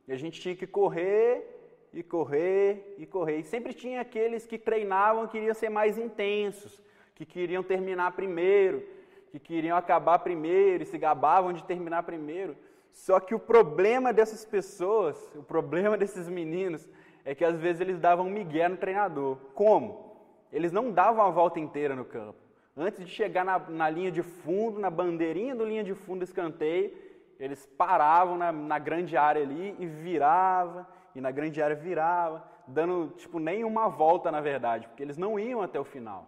E 0.07 0.13
a 0.13 0.17
gente 0.17 0.39
tinha 0.39 0.55
que 0.55 0.67
correr 0.67 1.89
e 1.91 2.03
correr 2.03 2.97
e 2.99 3.07
correr. 3.07 3.39
E 3.39 3.45
sempre 3.45 3.73
tinha 3.73 4.03
aqueles 4.03 4.47
que 4.47 4.59
treinavam 4.59 5.27
queriam 5.27 5.55
ser 5.55 5.71
mais 5.71 5.97
intensos, 5.97 6.83
que 7.15 7.25
queriam 7.25 7.63
terminar 7.63 8.13
primeiro, 8.13 8.87
que 9.31 9.39
queriam 9.39 9.77
acabar 9.77 10.19
primeiro 10.19 10.83
e 10.83 10.87
se 10.87 10.99
gabavam 10.99 11.55
de 11.55 11.65
terminar 11.65 12.03
primeiro. 12.03 12.55
Só 12.93 13.21
que 13.21 13.35
o 13.35 13.39
problema 13.39 14.13
dessas 14.13 14.45
pessoas, 14.45 15.17
o 15.35 15.43
problema 15.43 15.97
desses 15.97 16.29
meninos, 16.29 16.87
é 17.25 17.35
que 17.35 17.45
às 17.45 17.59
vezes 17.59 17.81
eles 17.81 17.99
davam 17.99 18.29
migué 18.29 18.69
no 18.69 18.77
treinador. 18.77 19.39
Como? 19.55 20.11
Eles 20.53 20.73
não 20.73 20.91
davam 20.91 21.25
a 21.25 21.31
volta 21.31 21.59
inteira 21.59 21.97
no 21.97 22.05
campo. 22.05 22.50
Antes 22.81 23.05
de 23.05 23.11
chegar 23.11 23.45
na, 23.45 23.59
na 23.59 23.91
linha 23.91 24.11
de 24.11 24.23
fundo, 24.23 24.81
na 24.81 24.89
bandeirinha 24.89 25.55
do 25.55 25.67
linha 25.67 25.85
de 25.85 25.95
fundo 25.95 26.21
do 26.21 26.25
escanteio, 26.25 26.97
eles 27.39 27.67
paravam 27.67 28.39
na, 28.39 28.51
na 28.51 28.79
grande 28.79 29.19
área 29.19 29.43
ali 29.43 29.77
e 29.79 29.85
virava, 29.85 30.89
e 31.15 31.21
na 31.21 31.31
grande 31.31 31.63
área 31.63 31.77
virava, 31.77 32.43
dando 32.67 33.09
tipo 33.19 33.39
nenhuma 33.39 33.87
volta 33.87 34.33
na 34.33 34.41
verdade, 34.41 34.89
porque 34.89 35.03
eles 35.03 35.19
não 35.19 35.39
iam 35.39 35.61
até 35.61 35.79
o 35.79 35.85
final. 35.85 36.27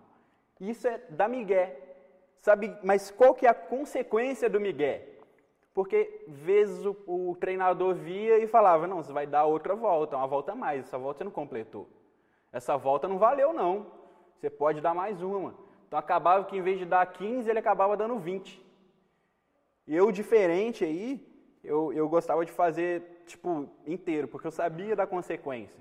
Isso 0.60 0.86
é 0.86 0.98
da 1.08 1.26
migué. 1.26 1.74
Sabe, 2.42 2.76
mas 2.84 3.10
qual 3.10 3.34
que 3.34 3.46
é 3.46 3.48
a 3.48 3.54
consequência 3.54 4.50
do 4.50 4.60
migué? 4.60 5.08
Porque 5.72 6.22
vezes 6.28 6.84
o, 6.84 6.94
o, 7.06 7.34
treinador 7.34 7.94
via 7.94 8.36
e 8.36 8.46
falava: 8.46 8.86
"Não, 8.86 9.02
você 9.02 9.10
vai 9.10 9.26
dar 9.26 9.46
outra 9.46 9.74
volta, 9.74 10.18
uma 10.18 10.26
volta 10.26 10.52
a 10.52 10.54
mais, 10.54 10.84
essa 10.84 10.98
volta 10.98 11.18
você 11.18 11.24
não 11.24 11.30
completou. 11.30 11.88
Essa 12.52 12.76
volta 12.76 13.08
não 13.08 13.16
valeu 13.16 13.54
não. 13.54 13.86
Você 14.36 14.50
pode 14.50 14.82
dar 14.82 14.94
mais 14.94 15.22
uma". 15.22 15.61
Então 15.92 15.98
acabava 15.98 16.42
que 16.46 16.56
em 16.56 16.62
vez 16.62 16.78
de 16.78 16.86
dar 16.86 17.04
15, 17.04 17.50
ele 17.50 17.58
acabava 17.58 17.94
dando 17.98 18.18
20. 18.18 18.58
Eu, 19.86 20.10
diferente 20.10 20.82
aí, 20.86 21.22
eu, 21.62 21.92
eu 21.92 22.08
gostava 22.08 22.46
de 22.46 22.50
fazer, 22.50 23.22
tipo, 23.26 23.68
inteiro, 23.86 24.26
porque 24.26 24.46
eu 24.46 24.50
sabia 24.50 24.96
da 24.96 25.06
consequência. 25.06 25.78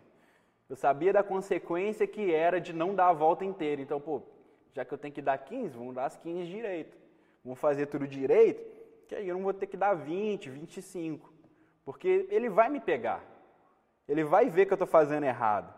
Eu 0.70 0.76
sabia 0.76 1.14
da 1.14 1.24
consequência 1.24 2.06
que 2.06 2.34
era 2.34 2.60
de 2.60 2.74
não 2.74 2.94
dar 2.94 3.08
a 3.08 3.14
volta 3.14 3.46
inteira. 3.46 3.82
Então, 3.82 4.02
pô, 4.02 4.22
já 4.74 4.84
que 4.84 4.94
eu 4.94 4.98
tenho 4.98 5.14
que 5.14 5.22
dar 5.22 5.38
15, 5.38 5.78
vamos 5.78 5.96
dar 5.96 6.08
as 6.08 6.18
15 6.18 6.46
direito. 6.46 6.98
Vamos 7.42 7.58
fazer 7.58 7.86
tudo 7.86 8.06
direito, 8.06 8.70
que 9.08 9.16
aí 9.16 9.30
eu 9.30 9.36
não 9.36 9.44
vou 9.44 9.54
ter 9.54 9.68
que 9.68 9.78
dar 9.78 9.94
20, 9.94 10.50
25. 10.50 11.32
Porque 11.86 12.28
ele 12.30 12.50
vai 12.50 12.70
me 12.70 12.82
pegar. 12.82 13.24
Ele 14.10 14.26
vai 14.26 14.50
ver 14.50 14.66
que 14.66 14.74
eu 14.74 14.76
estou 14.76 14.88
fazendo 14.88 15.24
errado. 15.24 15.74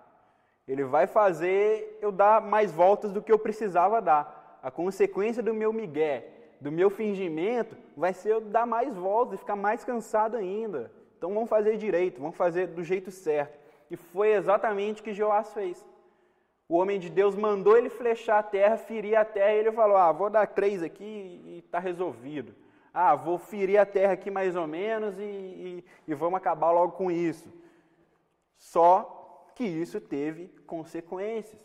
Ele 0.67 0.83
vai 0.83 1.07
fazer 1.07 1.99
eu 2.01 2.11
dar 2.11 2.41
mais 2.41 2.71
voltas 2.71 3.11
do 3.11 3.21
que 3.21 3.31
eu 3.31 3.39
precisava 3.39 4.01
dar. 4.01 4.59
A 4.61 4.71
consequência 4.71 5.43
do 5.43 5.53
meu 5.53 5.73
migué 5.73 6.33
do 6.63 6.71
meu 6.71 6.89
fingimento 6.89 7.75
vai 7.95 8.13
ser 8.13 8.29
eu 8.29 8.41
dar 8.41 8.65
mais 8.65 8.95
voltas 8.95 9.35
e 9.35 9.37
ficar 9.39 9.55
mais 9.55 9.83
cansado 9.83 10.37
ainda. 10.37 10.89
Então 11.17 11.33
vamos 11.33 11.49
fazer 11.49 11.75
direito, 11.75 12.21
vamos 12.21 12.37
fazer 12.37 12.67
do 12.67 12.81
jeito 12.81 13.11
certo. 13.11 13.59
E 13.91 13.97
foi 13.97 14.31
exatamente 14.31 15.01
o 15.01 15.03
que 15.03 15.13
Joás 15.13 15.53
fez. 15.53 15.85
O 16.69 16.77
homem 16.77 16.97
de 16.97 17.09
Deus 17.09 17.35
mandou 17.35 17.77
ele 17.77 17.89
flechar 17.89 18.39
a 18.39 18.43
terra, 18.43 18.77
ferir 18.77 19.15
a 19.15 19.25
terra, 19.25 19.53
e 19.53 19.59
ele 19.59 19.71
falou: 19.73 19.97
Ah, 19.97 20.11
vou 20.13 20.29
dar 20.29 20.47
três 20.47 20.81
aqui 20.81 21.03
e 21.03 21.59
está 21.59 21.79
resolvido. 21.79 22.55
Ah, 22.93 23.13
vou 23.13 23.37
ferir 23.37 23.77
a 23.77 23.85
terra 23.85 24.13
aqui 24.13 24.31
mais 24.31 24.55
ou 24.55 24.65
menos 24.65 25.19
e, 25.19 25.21
e, 25.21 25.85
e 26.07 26.13
vamos 26.13 26.37
acabar 26.37 26.71
logo 26.71 26.93
com 26.93 27.11
isso. 27.11 27.51
Só 28.57 29.22
que 29.55 29.63
isso 29.63 29.99
teve 30.01 30.47
consequências. 30.65 31.61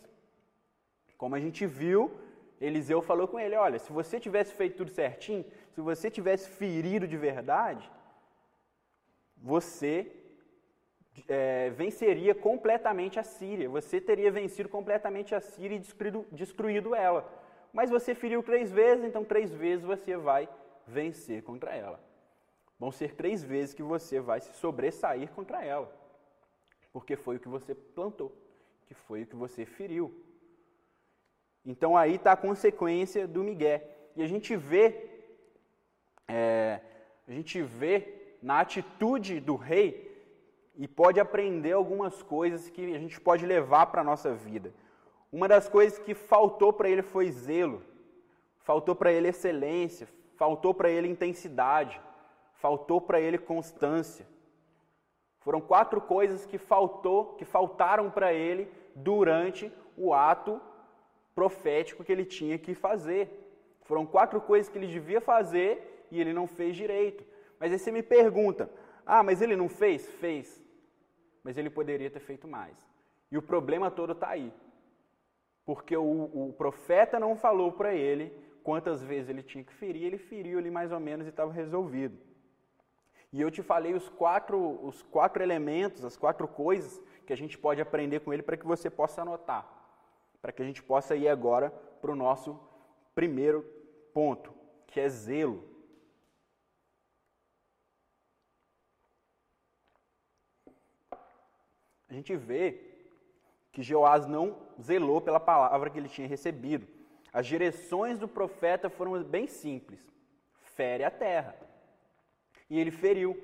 Como 1.16 1.35
a 1.35 1.40
gente 1.40 1.66
viu 1.66 2.11
Eliseu 2.61 3.00
falou 3.00 3.28
com 3.28 3.38
ele: 3.38 3.54
Olha, 3.57 3.78
se 3.78 3.92
você 3.92 4.18
tivesse 4.18 4.52
feito 4.52 4.76
tudo 4.76 4.90
certinho, 4.90 5.45
se 5.75 5.80
você 5.80 6.11
tivesse 6.11 6.49
ferido 6.49 7.07
de 7.07 7.16
verdade, 7.16 7.90
você 9.37 10.11
é, 11.28 11.71
venceria 11.71 12.35
completamente 12.35 13.18
a 13.18 13.23
Síria. 13.23 13.68
Você 13.68 14.00
teria 14.00 14.30
vencido 14.30 14.68
completamente 14.68 15.35
a 15.35 15.40
Síria 15.40 15.76
e 15.76 15.78
destruído, 15.78 16.26
destruído 16.33 16.95
ela. 16.95 17.30
Mas 17.73 17.90
você 17.90 18.14
feriu 18.14 18.42
três 18.42 18.73
vezes, 18.73 19.04
então 19.04 19.25
três 19.25 19.52
vezes 19.54 19.85
você 19.85 20.16
vai 20.16 20.49
vencer 20.87 21.42
contra 21.42 21.75
ela. 21.75 22.00
Vão 22.78 22.90
ser 22.90 23.14
três 23.14 23.42
vezes 23.42 23.75
que 23.75 23.83
você 23.83 24.21
vai 24.21 24.40
se 24.40 24.52
sobressair 24.54 25.28
contra 25.30 25.64
ela. 25.64 25.92
Porque 26.98 27.14
foi 27.14 27.36
o 27.36 27.38
que 27.38 27.46
você 27.46 27.76
plantou, 27.76 28.32
que 28.86 28.92
foi 28.92 29.22
o 29.22 29.26
que 29.26 29.36
você 29.36 29.64
feriu. 29.64 30.12
Então 31.64 31.96
aí 31.96 32.16
está 32.16 32.32
a 32.32 32.36
consequência 32.36 33.24
do 33.24 33.44
Miguel. 33.44 33.80
E 34.16 34.22
a 34.22 34.26
gente 34.26 34.56
vê, 34.56 35.08
é, 36.26 36.80
a 37.28 37.30
gente 37.30 37.62
vê 37.62 38.34
na 38.42 38.58
atitude 38.58 39.38
do 39.38 39.54
rei 39.54 39.88
e 40.74 40.88
pode 40.88 41.20
aprender 41.20 41.70
algumas 41.70 42.20
coisas 42.20 42.68
que 42.68 42.92
a 42.92 42.98
gente 42.98 43.20
pode 43.20 43.46
levar 43.46 43.86
para 43.86 44.00
a 44.00 44.04
nossa 44.04 44.34
vida. 44.34 44.74
Uma 45.30 45.46
das 45.46 45.68
coisas 45.68 46.00
que 46.00 46.14
faltou 46.14 46.72
para 46.72 46.90
ele 46.90 47.02
foi 47.02 47.30
zelo, 47.30 47.80
faltou 48.58 48.96
para 48.96 49.12
ele 49.12 49.28
excelência, 49.28 50.08
faltou 50.34 50.74
para 50.74 50.90
ele 50.90 51.06
intensidade, 51.06 52.00
faltou 52.54 53.00
para 53.00 53.20
ele 53.20 53.38
constância. 53.38 54.26
Foram 55.48 55.62
quatro 55.62 55.98
coisas 55.98 56.44
que 56.44 56.58
faltou, 56.58 57.32
que 57.36 57.44
faltaram 57.46 58.10
para 58.10 58.34
ele 58.34 58.70
durante 58.94 59.72
o 59.96 60.12
ato 60.12 60.60
profético 61.34 62.04
que 62.04 62.12
ele 62.12 62.26
tinha 62.26 62.58
que 62.58 62.74
fazer. 62.74 63.30
Foram 63.80 64.04
quatro 64.04 64.42
coisas 64.42 64.70
que 64.70 64.76
ele 64.76 64.86
devia 64.88 65.22
fazer 65.22 66.04
e 66.10 66.20
ele 66.20 66.34
não 66.34 66.46
fez 66.46 66.76
direito. 66.76 67.24
Mas 67.58 67.72
aí 67.72 67.78
você 67.78 67.90
me 67.90 68.02
pergunta: 68.02 68.70
ah, 69.06 69.22
mas 69.22 69.40
ele 69.40 69.56
não 69.56 69.70
fez? 69.70 70.06
Fez. 70.16 70.62
Mas 71.42 71.56
ele 71.56 71.70
poderia 71.70 72.10
ter 72.10 72.20
feito 72.20 72.46
mais. 72.46 72.76
E 73.32 73.38
o 73.38 73.40
problema 73.40 73.90
todo 73.90 74.12
está 74.12 74.28
aí. 74.28 74.52
Porque 75.64 75.96
o, 75.96 76.24
o 76.24 76.52
profeta 76.58 77.18
não 77.18 77.34
falou 77.34 77.72
para 77.72 77.94
ele 77.94 78.30
quantas 78.62 79.02
vezes 79.02 79.30
ele 79.30 79.42
tinha 79.42 79.64
que 79.64 79.72
ferir, 79.72 80.04
ele 80.04 80.18
feriu 80.18 80.58
ali 80.58 80.70
mais 80.70 80.92
ou 80.92 81.00
menos 81.00 81.24
e 81.24 81.30
estava 81.30 81.50
resolvido. 81.50 82.27
E 83.32 83.40
eu 83.40 83.50
te 83.50 83.62
falei 83.62 83.94
os 83.94 84.08
quatro, 84.08 84.85
os 84.85 85.02
quatro 85.02 85.42
elementos, 85.42 86.04
as 86.04 86.16
quatro 86.16 86.49
coisas 86.49 87.00
que 87.26 87.32
a 87.32 87.37
gente 87.37 87.58
pode 87.58 87.80
aprender 87.80 88.20
com 88.20 88.32
ele 88.32 88.42
para 88.42 88.56
que 88.56 88.66
você 88.66 88.88
possa 88.88 89.23
anotar 89.23 89.78
para 90.40 90.52
que 90.52 90.62
a 90.62 90.64
gente 90.64 90.82
possa 90.82 91.16
ir 91.16 91.28
agora 91.28 91.70
para 92.00 92.11
o 92.11 92.16
nosso 92.16 92.58
primeiro 93.14 93.62
ponto, 94.12 94.54
que 94.87 95.00
é 95.00 95.08
zelo. 95.08 95.64
A 102.08 102.14
gente 102.14 102.35
vê 102.37 102.80
que 103.73 103.82
Jeoás 103.82 104.26
não 104.26 104.56
zelou 104.80 105.20
pela 105.20 105.38
palavra 105.38 105.90
que 105.90 105.99
ele 105.99 106.08
tinha 106.08 106.26
recebido. 106.26 106.87
As 107.32 107.47
direções 107.47 108.18
do 108.18 108.26
profeta 108.26 108.88
foram 108.88 109.23
bem 109.23 109.47
simples: 109.47 110.08
fere 110.62 111.04
a 111.04 111.11
terra. 111.11 111.67
E 112.68 112.78
ele 112.78 112.90
feriu. 112.90 113.37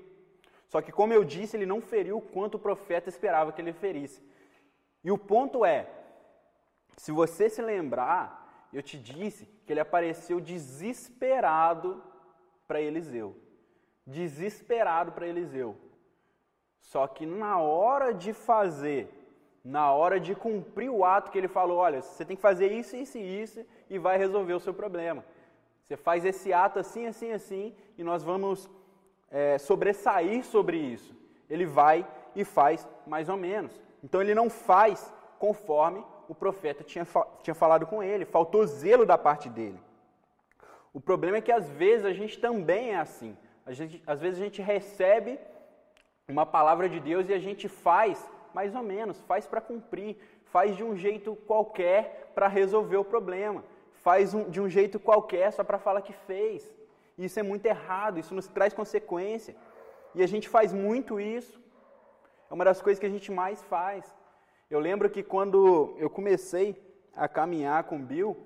Só 0.69 0.81
que, 0.83 0.93
como 0.93 1.13
eu 1.13 1.25
disse, 1.25 1.57
ele 1.57 1.67
não 1.67 1.81
feriu 1.81 2.21
quanto 2.21 2.57
o 2.57 2.59
profeta 2.59 3.09
esperava 3.09 3.53
que 3.53 3.61
ele 3.61 3.73
ferisse. 3.73 4.23
E 5.03 5.11
o 5.11 5.19
ponto 5.19 5.65
é: 5.65 5.89
se 6.97 7.13
você 7.13 7.49
se 7.49 7.63
lembrar, 7.63 8.69
eu 8.73 8.83
te 8.83 8.99
disse 8.99 9.47
que 9.65 9.73
ele 9.73 9.81
apareceu 9.81 10.41
desesperado 10.41 12.03
para 12.67 12.81
Eliseu. 12.81 13.37
Desesperado 14.07 15.13
para 15.13 15.29
Eliseu. 15.29 15.77
Só 16.81 17.07
que 17.07 17.25
na 17.25 17.59
hora 17.59 18.13
de 18.13 18.33
fazer, 18.33 19.09
na 19.65 19.93
hora 19.93 20.21
de 20.21 20.35
cumprir 20.35 20.91
o 20.91 21.05
ato 21.05 21.31
que 21.31 21.39
ele 21.39 21.49
falou, 21.49 21.79
olha, 21.79 22.03
você 22.03 22.25
tem 22.25 22.37
que 22.37 22.43
fazer 22.43 22.71
isso, 22.71 22.95
isso 22.97 23.17
e 23.17 23.43
isso 23.43 23.65
e 23.89 23.99
vai 23.99 24.19
resolver 24.19 24.53
o 24.53 24.61
seu 24.61 24.75
problema. 24.75 25.25
Você 25.83 25.97
faz 25.97 26.25
esse 26.25 26.53
ato 26.53 26.79
assim, 26.79 27.07
assim, 27.07 27.33
assim 27.33 27.75
e 27.97 28.05
nós 28.05 28.23
vamos 28.23 28.69
é, 29.35 29.59
sobressair 29.59 30.45
sobre 30.45 30.77
isso. 30.77 31.13
Ele 31.51 31.67
vai 31.67 32.07
e 32.37 32.45
faz 32.45 32.89
mais 33.05 33.29
ou 33.29 33.37
menos. 33.37 33.83
Então 34.03 34.23
ele 34.23 34.35
não 34.35 34.49
faz 34.49 35.13
conforme 35.41 36.03
o 36.29 36.35
profeta 36.35 36.85
tinha, 36.85 37.07
tinha 37.43 37.55
falado 37.55 37.85
com 37.85 38.01
ele, 38.01 38.25
faltou 38.25 38.65
zelo 38.65 39.05
da 39.05 39.19
parte 39.19 39.49
dele. 39.49 39.81
O 40.93 41.01
problema 41.01 41.39
é 41.39 41.41
que 41.41 41.51
às 41.51 41.69
vezes 41.69 42.07
a 42.07 42.13
gente 42.13 42.39
também 42.39 42.93
é 42.93 42.97
assim. 43.01 43.37
Gente, 43.69 44.01
às 44.07 44.21
vezes 44.21 44.41
a 44.41 44.45
gente 44.45 44.63
recebe 44.63 45.39
uma 46.29 46.47
palavra 46.47 46.89
de 46.89 47.01
Deus 47.01 47.29
e 47.29 47.35
a 47.35 47.39
gente 47.41 47.69
faz 47.69 48.25
mais 48.55 48.73
ou 48.77 48.85
menos, 48.85 49.21
faz 49.23 49.47
para 49.49 49.61
cumprir, 49.61 50.17
faz 50.45 50.77
de 50.77 50.85
um 50.85 50.97
jeito 50.97 51.35
qualquer 51.35 52.31
para 52.37 52.47
resolver 52.47 52.99
o 52.99 53.05
problema, 53.05 53.65
faz 53.95 54.33
um, 54.33 54.49
de 54.49 54.61
um 54.61 54.69
jeito 54.69 55.01
qualquer 55.01 55.53
só 55.53 55.65
para 55.65 55.79
falar 55.79 56.03
que 56.03 56.13
fez. 56.13 56.73
Isso 57.17 57.39
é 57.39 57.43
muito 57.43 57.67
errado, 57.67 58.19
isso 58.19 58.35
nos 58.35 58.49
traz 58.49 58.73
consequência. 58.73 59.55
E 60.15 60.23
a 60.23 60.27
gente 60.27 60.49
faz 60.49 60.73
muito 60.73 61.21
isso. 61.21 61.61
É 62.51 62.55
uma 62.55 62.65
das 62.65 62.81
coisas 62.83 62.99
que 62.99 63.07
a 63.07 63.11
gente 63.11 63.31
mais 63.31 63.63
faz. 63.63 64.15
Eu 64.71 64.81
lembro 64.81 65.11
que 65.11 65.23
quando 65.23 65.95
eu 65.99 66.11
comecei 66.11 66.77
a 67.15 67.29
caminhar 67.29 67.85
com 67.85 68.05
Bill, 68.05 68.37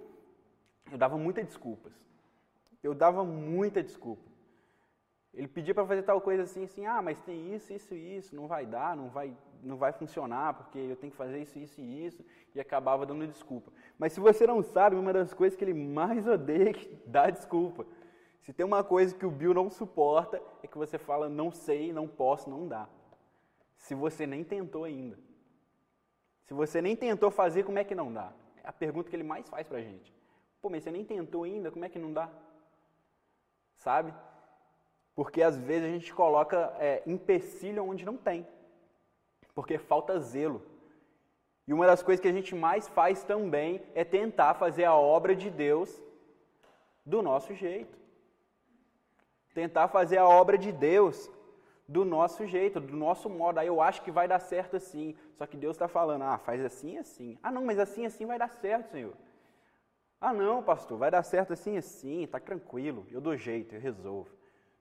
eu 0.91 0.99
dava 0.99 1.17
muitas 1.17 1.47
desculpas. 1.47 1.93
Eu 2.83 2.95
dava 2.95 3.25
muita 3.25 3.83
desculpa. 3.83 4.29
Ele 5.35 5.47
pedia 5.47 5.75
para 5.75 5.87
fazer 5.87 6.03
tal 6.03 6.21
coisa 6.21 6.43
assim, 6.43 6.65
assim, 6.65 6.87
ah, 6.87 7.03
mas 7.03 7.21
tem 7.21 7.55
isso, 7.55 7.73
isso 7.73 7.95
e 7.95 8.17
isso, 8.17 8.35
não 8.35 8.47
vai 8.49 8.65
dar, 8.65 8.97
não 8.97 9.09
vai, 9.09 9.37
não 9.63 9.77
vai 9.77 9.93
funcionar, 9.93 10.55
porque 10.55 10.79
eu 10.79 10.97
tenho 10.97 11.11
que 11.11 11.17
fazer 11.17 11.39
isso, 11.41 11.59
isso 11.59 11.81
e 11.81 12.07
isso, 12.07 12.25
e 12.55 12.61
acabava 12.61 13.07
dando 13.07 13.27
desculpa. 13.27 13.71
Mas 13.99 14.13
se 14.13 14.21
você 14.21 14.47
não 14.47 14.63
sabe, 14.63 14.97
uma 14.97 15.13
das 15.13 15.35
coisas 15.35 15.57
que 15.57 15.65
ele 15.65 15.75
mais 15.75 16.27
odeia 16.27 16.71
é 16.71 16.75
dar 17.07 17.31
desculpa. 17.31 17.87
Se 18.43 18.53
tem 18.53 18.65
uma 18.65 18.83
coisa 18.83 19.15
que 19.15 19.27
o 19.27 19.31
Bill 19.31 19.53
não 19.53 19.69
suporta, 19.71 20.43
é 20.63 20.67
que 20.67 20.79
você 20.79 20.99
fala 20.99 21.29
não 21.29 21.51
sei, 21.53 21.93
não 21.93 22.09
posso, 22.09 22.49
não 22.49 22.67
dá. 22.67 22.89
Se 23.77 23.95
você 23.95 24.27
nem 24.27 24.43
tentou 24.43 24.85
ainda. 24.85 25.19
Se 26.45 26.55
você 26.55 26.81
nem 26.81 26.97
tentou 26.97 27.31
fazer, 27.31 27.65
como 27.65 27.79
é 27.79 27.85
que 27.85 27.95
não 27.95 28.13
dá? 28.13 28.33
É 28.65 28.69
a 28.69 28.73
pergunta 28.73 29.11
que 29.11 29.17
ele 29.17 29.23
mais 29.23 29.49
faz 29.49 29.69
pra 29.69 29.81
gente. 29.81 30.15
Pô, 30.61 30.71
mas 30.71 30.83
você 30.83 30.91
nem 30.91 31.05
tentou 31.05 31.45
ainda, 31.45 31.71
como 31.71 31.85
é 31.85 31.89
que 31.89 31.99
não 31.99 32.13
dá? 32.13 32.31
Sabe? 33.77 34.13
Porque 35.15 35.43
às 35.43 35.59
vezes 35.59 35.89
a 35.89 35.93
gente 35.93 36.15
coloca 36.15 36.75
é, 36.79 37.03
empecilho 37.07 37.85
onde 37.85 38.05
não 38.05 38.17
tem. 38.17 38.47
Porque 39.55 39.77
falta 39.77 40.19
zelo. 40.21 40.63
E 41.67 41.73
uma 41.73 41.87
das 41.87 42.03
coisas 42.03 42.21
que 42.21 42.29
a 42.29 42.33
gente 42.33 42.55
mais 42.55 42.89
faz 42.89 43.23
também 43.25 43.83
é 43.95 44.05
tentar 44.05 44.55
fazer 44.55 44.85
a 44.85 44.95
obra 44.95 45.37
de 45.37 45.51
Deus 45.51 46.03
do 47.05 47.21
nosso 47.21 47.53
jeito. 47.55 47.99
Tentar 49.59 49.89
fazer 49.89 50.19
a 50.19 50.29
obra 50.29 50.57
de 50.57 50.71
Deus 50.71 51.29
do 51.89 52.05
nosso 52.05 52.47
jeito, 52.47 52.79
do 52.79 52.97
nosso 52.97 53.29
modo. 53.29 53.59
Aí 53.59 53.67
eu 53.67 53.83
acho 53.83 54.03
que 54.03 54.11
vai 54.13 54.29
dar 54.29 54.39
certo 54.39 54.77
assim. 54.77 55.17
Só 55.37 55.47
que 55.49 55.57
Deus 55.57 55.75
está 55.75 55.89
falando, 55.89 56.23
ah, 56.23 56.39
faz 56.39 56.65
assim 56.65 56.97
assim. 56.97 57.37
Ah, 57.43 57.51
não, 57.51 57.65
mas 57.65 57.77
assim 57.77 58.07
assim 58.07 58.25
vai 58.25 58.39
dar 58.39 58.51
certo, 58.51 58.93
Senhor. 58.93 59.15
Ah, 60.21 60.33
não, 60.33 60.63
pastor, 60.63 60.97
vai 60.97 61.11
dar 61.11 61.25
certo 61.25 61.53
assim 61.53 61.77
assim, 61.77 62.25
tá 62.29 62.39
tranquilo, 62.39 63.05
eu 63.11 63.21
dou 63.21 63.37
jeito, 63.37 63.75
eu 63.75 63.81
resolvo. 63.81 64.31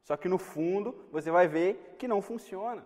Só 0.03 0.15
que 0.15 0.29
no 0.29 0.38
fundo 0.38 0.93
você 1.12 1.31
vai 1.31 1.48
ver 1.48 1.96
que 1.98 2.07
não 2.07 2.22
funciona. 2.22 2.86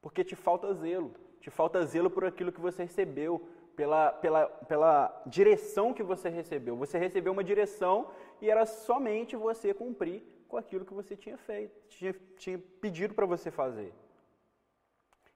Porque 0.00 0.24
te 0.24 0.34
falta 0.34 0.74
zelo. 0.74 1.14
Te 1.40 1.48
falta 1.48 1.86
zelo 1.86 2.10
por 2.10 2.24
aquilo 2.24 2.50
que 2.50 2.60
você 2.60 2.82
recebeu, 2.82 3.48
pela, 3.76 4.10
pela, 4.10 4.46
pela 4.48 5.22
direção 5.26 5.94
que 5.94 6.02
você 6.02 6.28
recebeu. 6.28 6.74
Você 6.74 6.98
recebeu 6.98 7.32
uma 7.32 7.44
direção 7.44 8.08
e 8.40 8.50
era 8.50 8.66
somente 8.66 9.36
você 9.36 9.72
cumprir 9.72 10.32
com 10.52 10.58
aquilo 10.58 10.84
que 10.84 10.92
você 10.92 11.16
tinha 11.16 11.38
feito, 11.38 11.74
tinha, 11.88 12.14
tinha 12.36 12.58
pedido 12.78 13.14
para 13.14 13.24
você 13.24 13.50
fazer. 13.50 13.90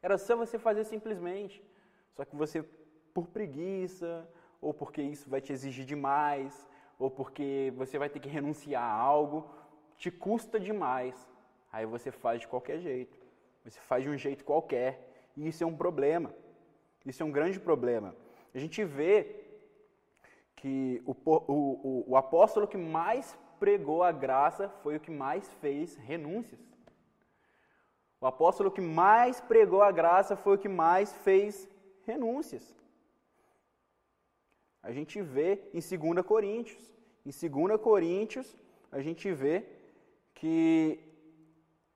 Era 0.03 0.19
só 0.19 0.37
você 0.37 0.59
fazer 0.59 0.85
simplesmente. 0.85 1.65
Só 2.13 2.23
que 2.23 2.37
você, 2.37 2.63
por 3.15 3.27
preguiça, 3.27 4.29
ou 4.61 4.75
porque 4.75 5.01
isso 5.01 5.31
vai 5.31 5.41
te 5.41 5.55
exigir 5.55 5.87
demais, 5.87 6.69
ou 6.99 7.11
porque 7.11 7.73
você 7.79 7.99
vai 7.99 8.11
ter 8.11 8.21
que 8.21 8.29
renunciar 8.29 8.83
a 8.83 8.93
algo, 8.93 9.39
te 9.97 10.11
custa 10.11 10.61
demais. 10.61 11.17
Aí 11.73 11.87
você 11.87 12.11
faz 12.11 12.43
de 12.43 12.49
qualquer 12.53 12.79
jeito. 12.79 13.19
Você 13.65 13.81
faz 13.81 14.05
de 14.05 14.11
um 14.11 14.19
jeito 14.19 14.45
qualquer. 14.45 14.93
E 15.35 15.49
isso 15.49 15.65
é 15.65 15.67
um 15.67 15.79
problema. 15.85 16.31
Isso 17.07 17.23
é 17.23 17.27
um 17.27 17.33
grande 17.33 17.59
problema. 17.59 18.15
A 18.55 18.59
gente 18.59 18.85
vê 18.85 19.15
que 20.55 21.03
o, 21.07 21.13
o, 21.25 21.35
o, 21.55 22.05
o 22.11 22.17
apóstolo 22.19 22.69
que 22.69 22.77
mais 22.77 23.35
pregou 23.61 24.03
a 24.03 24.13
graça 24.13 24.69
foi 24.83 24.97
o 24.97 25.01
que 25.01 25.11
mais 25.11 25.53
fez 25.55 25.97
renúncias. 25.97 26.61
O 28.21 28.27
apóstolo 28.27 28.71
que 28.71 28.81
mais 28.81 29.41
pregou 29.41 29.83
a 29.83 29.93
graça 29.93 30.37
foi 30.37 30.55
o 30.57 30.59
que 30.59 30.69
mais 30.69 31.13
fez 31.13 31.69
renúncias. 32.05 32.75
A 34.83 34.93
gente 34.93 35.21
vê 35.21 35.61
em 35.75 35.81
2 35.81 36.25
Coríntios. 36.25 36.83
Em 37.25 37.31
2 37.31 37.81
Coríntios, 37.81 38.57
a 38.91 39.01
gente 39.01 39.31
vê 39.33 39.65
que 40.35 41.01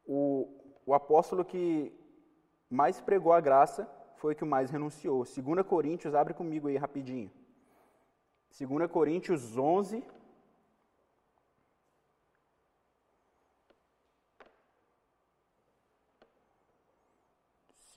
o, 0.05 0.49
o 0.85 0.92
apóstolo 0.92 1.44
que 1.44 1.92
mais 2.68 3.01
pregou 3.01 3.33
a 3.33 3.40
graça 3.40 3.88
foi 4.16 4.35
o 4.35 4.37
que 4.37 4.44
mais 4.44 4.70
renunciou. 4.70 5.25
2 5.25 5.66
Coríntios, 5.66 6.14
abre 6.14 6.35
comigo 6.35 6.68
aí 6.68 6.77
rapidinho. 6.77 7.31
2 8.59 8.90
Coríntios 8.90 9.57
11, 9.57 10.05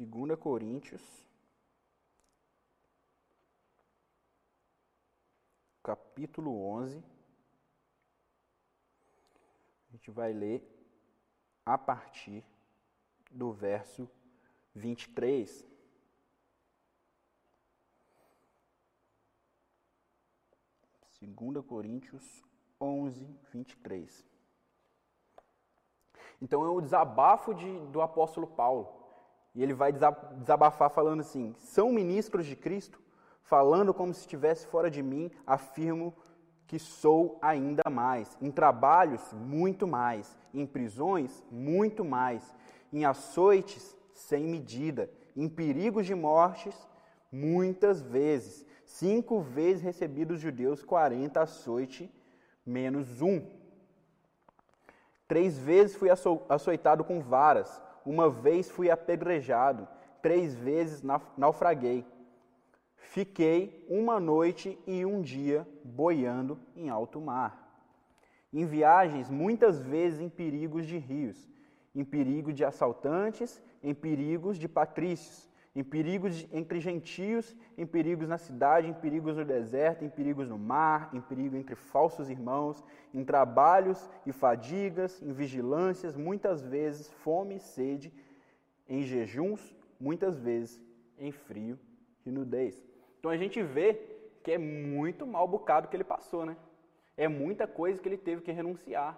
2 0.05 0.37
Coríntios, 0.39 1.01
capítulo 5.81 6.65
11. 6.65 7.03
A 9.89 9.91
gente 9.91 10.11
vai 10.11 10.33
ler 10.33 10.61
a 11.65 11.77
partir 11.77 12.43
do 13.31 13.51
verso 13.51 14.09
23. 14.73 15.65
Segunda 21.07 21.61
Coríntios 21.63 22.43
11, 22.81 23.25
23. 23.51 24.25
Então 26.41 26.65
é 26.65 26.69
o 26.69 26.81
desabafo 26.81 27.53
de, 27.53 27.79
do 27.87 28.01
apóstolo 28.01 28.47
Paulo. 28.47 29.02
E 29.55 29.61
ele 29.61 29.73
vai 29.73 29.91
desabafar 29.91 30.89
falando 30.89 31.21
assim: 31.21 31.53
são 31.57 31.91
ministros 31.91 32.45
de 32.45 32.55
Cristo? 32.55 33.01
Falando 33.41 33.93
como 33.93 34.13
se 34.13 34.21
estivesse 34.21 34.65
fora 34.67 34.89
de 34.89 35.03
mim, 35.03 35.29
afirmo 35.45 36.13
que 36.65 36.79
sou 36.79 37.37
ainda 37.41 37.83
mais. 37.89 38.37
Em 38.41 38.49
trabalhos, 38.49 39.33
muito 39.33 39.85
mais. 39.85 40.35
Em 40.53 40.65
prisões, 40.65 41.43
muito 41.51 42.05
mais. 42.05 42.55
Em 42.91 43.05
açoites, 43.05 43.95
sem 44.13 44.45
medida. 44.45 45.09
Em 45.35 45.49
perigos 45.49 46.05
de 46.05 46.15
mortes, 46.15 46.75
muitas 47.31 48.01
vezes. 48.01 48.65
Cinco 48.85 49.41
vezes 49.41 49.83
recebi 49.83 50.23
dos 50.25 50.39
judeus 50.39 50.83
quarenta 50.83 51.41
açoite, 51.41 52.11
menos 52.65 53.21
um. 53.21 53.45
Três 55.27 55.57
vezes 55.57 55.95
fui 55.95 56.09
açoitado 56.49 57.03
com 57.03 57.21
varas 57.21 57.81
uma 58.05 58.29
vez 58.29 58.69
fui 58.69 58.89
apedrejado, 58.89 59.87
três 60.21 60.55
vezes 60.55 61.03
naufraguei. 61.37 62.05
Fiquei 62.95 63.85
uma 63.89 64.19
noite 64.19 64.79
e 64.87 65.05
um 65.05 65.21
dia 65.21 65.67
boiando 65.83 66.59
em 66.75 66.89
alto 66.89 67.19
mar. 67.21 67.63
Em 68.51 68.65
viagens, 68.65 69.29
muitas 69.29 69.81
vezes 69.81 70.19
em 70.19 70.29
perigos 70.29 70.85
de 70.85 70.97
rios, 70.97 71.49
em 71.93 72.03
perigo 72.03 72.53
de 72.53 72.63
assaltantes, 72.63 73.61
em 73.81 73.93
perigos 73.93 74.57
de 74.57 74.67
patrícios, 74.67 75.49
em 75.75 75.83
perigos 75.83 76.47
entre 76.51 76.79
gentios, 76.79 77.55
em 77.77 77.86
perigos 77.86 78.27
na 78.27 78.38
cidade, 78.38 78.88
em 78.88 78.93
perigos 78.93 79.36
no 79.36 79.43
deserto, 79.43 80.05
em 80.05 80.09
perigos 80.09 80.47
no 80.47 80.57
mar, 80.57 81.09
em 81.13 81.19
perigo 81.19 81.55
entre 81.55 81.75
falsos 81.75 82.29
irmãos, 82.29 82.83
em 83.13 83.23
trabalhos 83.23 84.07
e 84.25 84.31
fadigas, 84.31 85.21
em 85.21 85.33
vigilâncias, 85.33 86.15
muitas 86.15 86.63
vezes 86.63 87.09
fome 87.09 87.55
e 87.55 87.59
sede, 87.59 88.13
em 88.88 89.01
jejuns, 89.01 89.75
muitas 89.99 90.38
vezes 90.38 90.79
em 91.17 91.31
frio 91.31 91.79
e 92.25 92.29
nudez. 92.29 92.86
Então 93.19 93.31
a 93.31 93.38
gente 93.38 93.62
vê 93.63 93.99
que 94.43 94.51
é 94.51 94.57
muito 94.57 95.25
mal 95.25 95.47
bocado 95.47 95.88
que 95.88 95.95
ele 95.95 96.03
passou, 96.03 96.45
né? 96.45 96.55
É 97.17 97.27
muita 97.27 97.65
coisa 97.65 97.99
que 97.99 98.07
ele 98.07 98.17
teve 98.17 98.41
que 98.41 98.51
renunciar. 98.51 99.17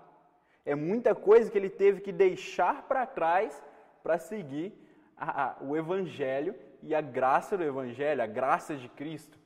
É 0.65 0.75
muita 0.75 1.13
coisa 1.13 1.49
que 1.51 1.57
ele 1.57 1.69
teve 1.69 2.01
que 2.01 2.11
deixar 2.11 2.87
para 2.87 3.05
trás 3.05 3.61
para 4.03 4.17
seguir 4.17 4.73
a, 5.17 5.43
a, 5.43 5.55
o 5.61 5.75
Evangelho 5.75 6.55
e 6.81 6.93
a 6.93 7.01
graça 7.01 7.57
do 7.57 7.63
Evangelho, 7.63 8.21
a 8.21 8.27
graça 8.27 8.75
de 8.75 8.89
Cristo. 8.89 9.37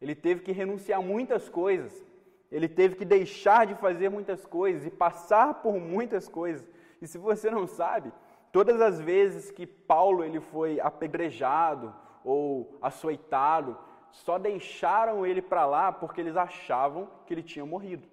Ele 0.00 0.14
teve 0.14 0.42
que 0.42 0.52
renunciar 0.52 1.02
muitas 1.02 1.48
coisas, 1.48 2.04
ele 2.50 2.68
teve 2.68 2.96
que 2.96 3.04
deixar 3.04 3.66
de 3.66 3.74
fazer 3.74 4.08
muitas 4.08 4.44
coisas 4.44 4.84
e 4.86 4.90
passar 4.90 5.62
por 5.62 5.78
muitas 5.78 6.28
coisas. 6.28 6.68
E 7.00 7.06
se 7.06 7.18
você 7.18 7.50
não 7.50 7.66
sabe, 7.66 8.12
todas 8.50 8.80
as 8.80 9.00
vezes 9.00 9.50
que 9.50 9.66
Paulo 9.66 10.24
ele 10.24 10.40
foi 10.40 10.78
apedrejado 10.80 11.94
ou 12.24 12.78
açoitado, 12.82 13.78
só 14.10 14.38
deixaram 14.38 15.26
ele 15.26 15.40
para 15.40 15.64
lá 15.64 15.90
porque 15.90 16.20
eles 16.20 16.36
achavam 16.36 17.08
que 17.26 17.32
ele 17.32 17.42
tinha 17.42 17.64
morrido. 17.64 18.06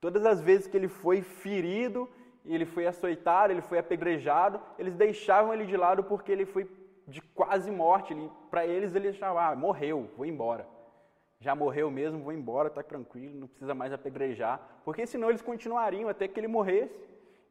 Todas 0.00 0.24
as 0.24 0.40
vezes 0.40 0.66
que 0.66 0.76
ele 0.76 0.88
foi 0.88 1.22
ferido, 1.22 2.08
ele 2.54 2.66
foi 2.66 2.86
açoitado, 2.86 3.52
ele 3.52 3.60
foi 3.60 3.78
apedrejado, 3.78 4.60
eles 4.78 4.94
deixavam 4.94 5.52
ele 5.52 5.66
de 5.66 5.76
lado 5.76 6.02
porque 6.04 6.32
ele 6.32 6.46
foi 6.46 6.70
de 7.06 7.20
quase 7.20 7.70
morte. 7.70 8.14
Para 8.50 8.66
eles, 8.66 8.94
ele 8.94 9.08
achava, 9.08 9.48
ah, 9.48 9.56
morreu, 9.56 10.10
vou 10.16 10.26
embora. 10.26 10.66
Já 11.40 11.54
morreu 11.54 11.90
mesmo, 11.90 12.22
vou 12.22 12.32
embora, 12.32 12.68
está 12.68 12.82
tranquilo, 12.82 13.38
não 13.38 13.46
precisa 13.46 13.74
mais 13.74 13.92
apedrejar. 13.92 14.60
Porque 14.84 15.06
senão 15.06 15.28
eles 15.28 15.42
continuariam 15.42 16.08
até 16.08 16.26
que 16.26 16.40
ele 16.40 16.48
morresse. 16.48 16.94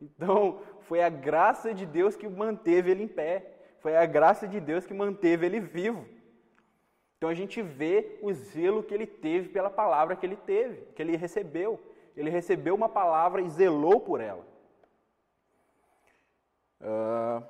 Então, 0.02 0.60
foi 0.82 1.02
a 1.02 1.10
graça 1.10 1.74
de 1.74 1.86
Deus 1.86 2.16
que 2.16 2.28
manteve 2.28 2.92
ele 2.92 3.04
em 3.04 3.08
pé. 3.08 3.54
Foi 3.80 3.96
a 3.96 4.06
graça 4.06 4.48
de 4.48 4.60
Deus 4.60 4.86
que 4.86 4.94
manteve 4.94 5.46
ele 5.46 5.60
vivo. 5.60 6.06
Então 7.18 7.30
a 7.30 7.34
gente 7.34 7.62
vê 7.62 8.20
o 8.22 8.32
zelo 8.32 8.84
que 8.84 8.94
ele 8.94 9.08
teve 9.08 9.50
pela 9.50 9.70
palavra 9.70 10.16
que 10.16 10.26
ele 10.26 10.36
teve, 10.36 10.82
que 10.94 11.02
ele 11.02 11.18
recebeu. 11.18 11.80
Ele 12.16 12.30
recebeu 12.30 12.76
uma 12.76 12.90
palavra 12.90 13.42
e 13.42 13.50
zelou 13.50 14.00
por 14.00 14.22
ela. 14.22 14.46
Uh, 16.82 17.44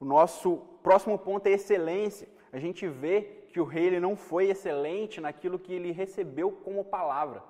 o 0.00 0.04
nosso 0.04 0.56
próximo 0.82 1.18
ponto 1.18 1.46
é 1.46 1.52
excelência. 1.52 2.28
A 2.52 2.58
gente 2.58 2.86
vê 2.86 3.22
que 3.52 3.60
o 3.60 3.64
rei 3.64 3.86
ele 3.86 4.00
não 4.00 4.16
foi 4.16 4.48
excelente 4.48 5.20
naquilo 5.20 5.58
que 5.58 5.72
ele 5.72 5.92
recebeu 5.92 6.50
como 6.50 6.84
palavra. 6.84 7.42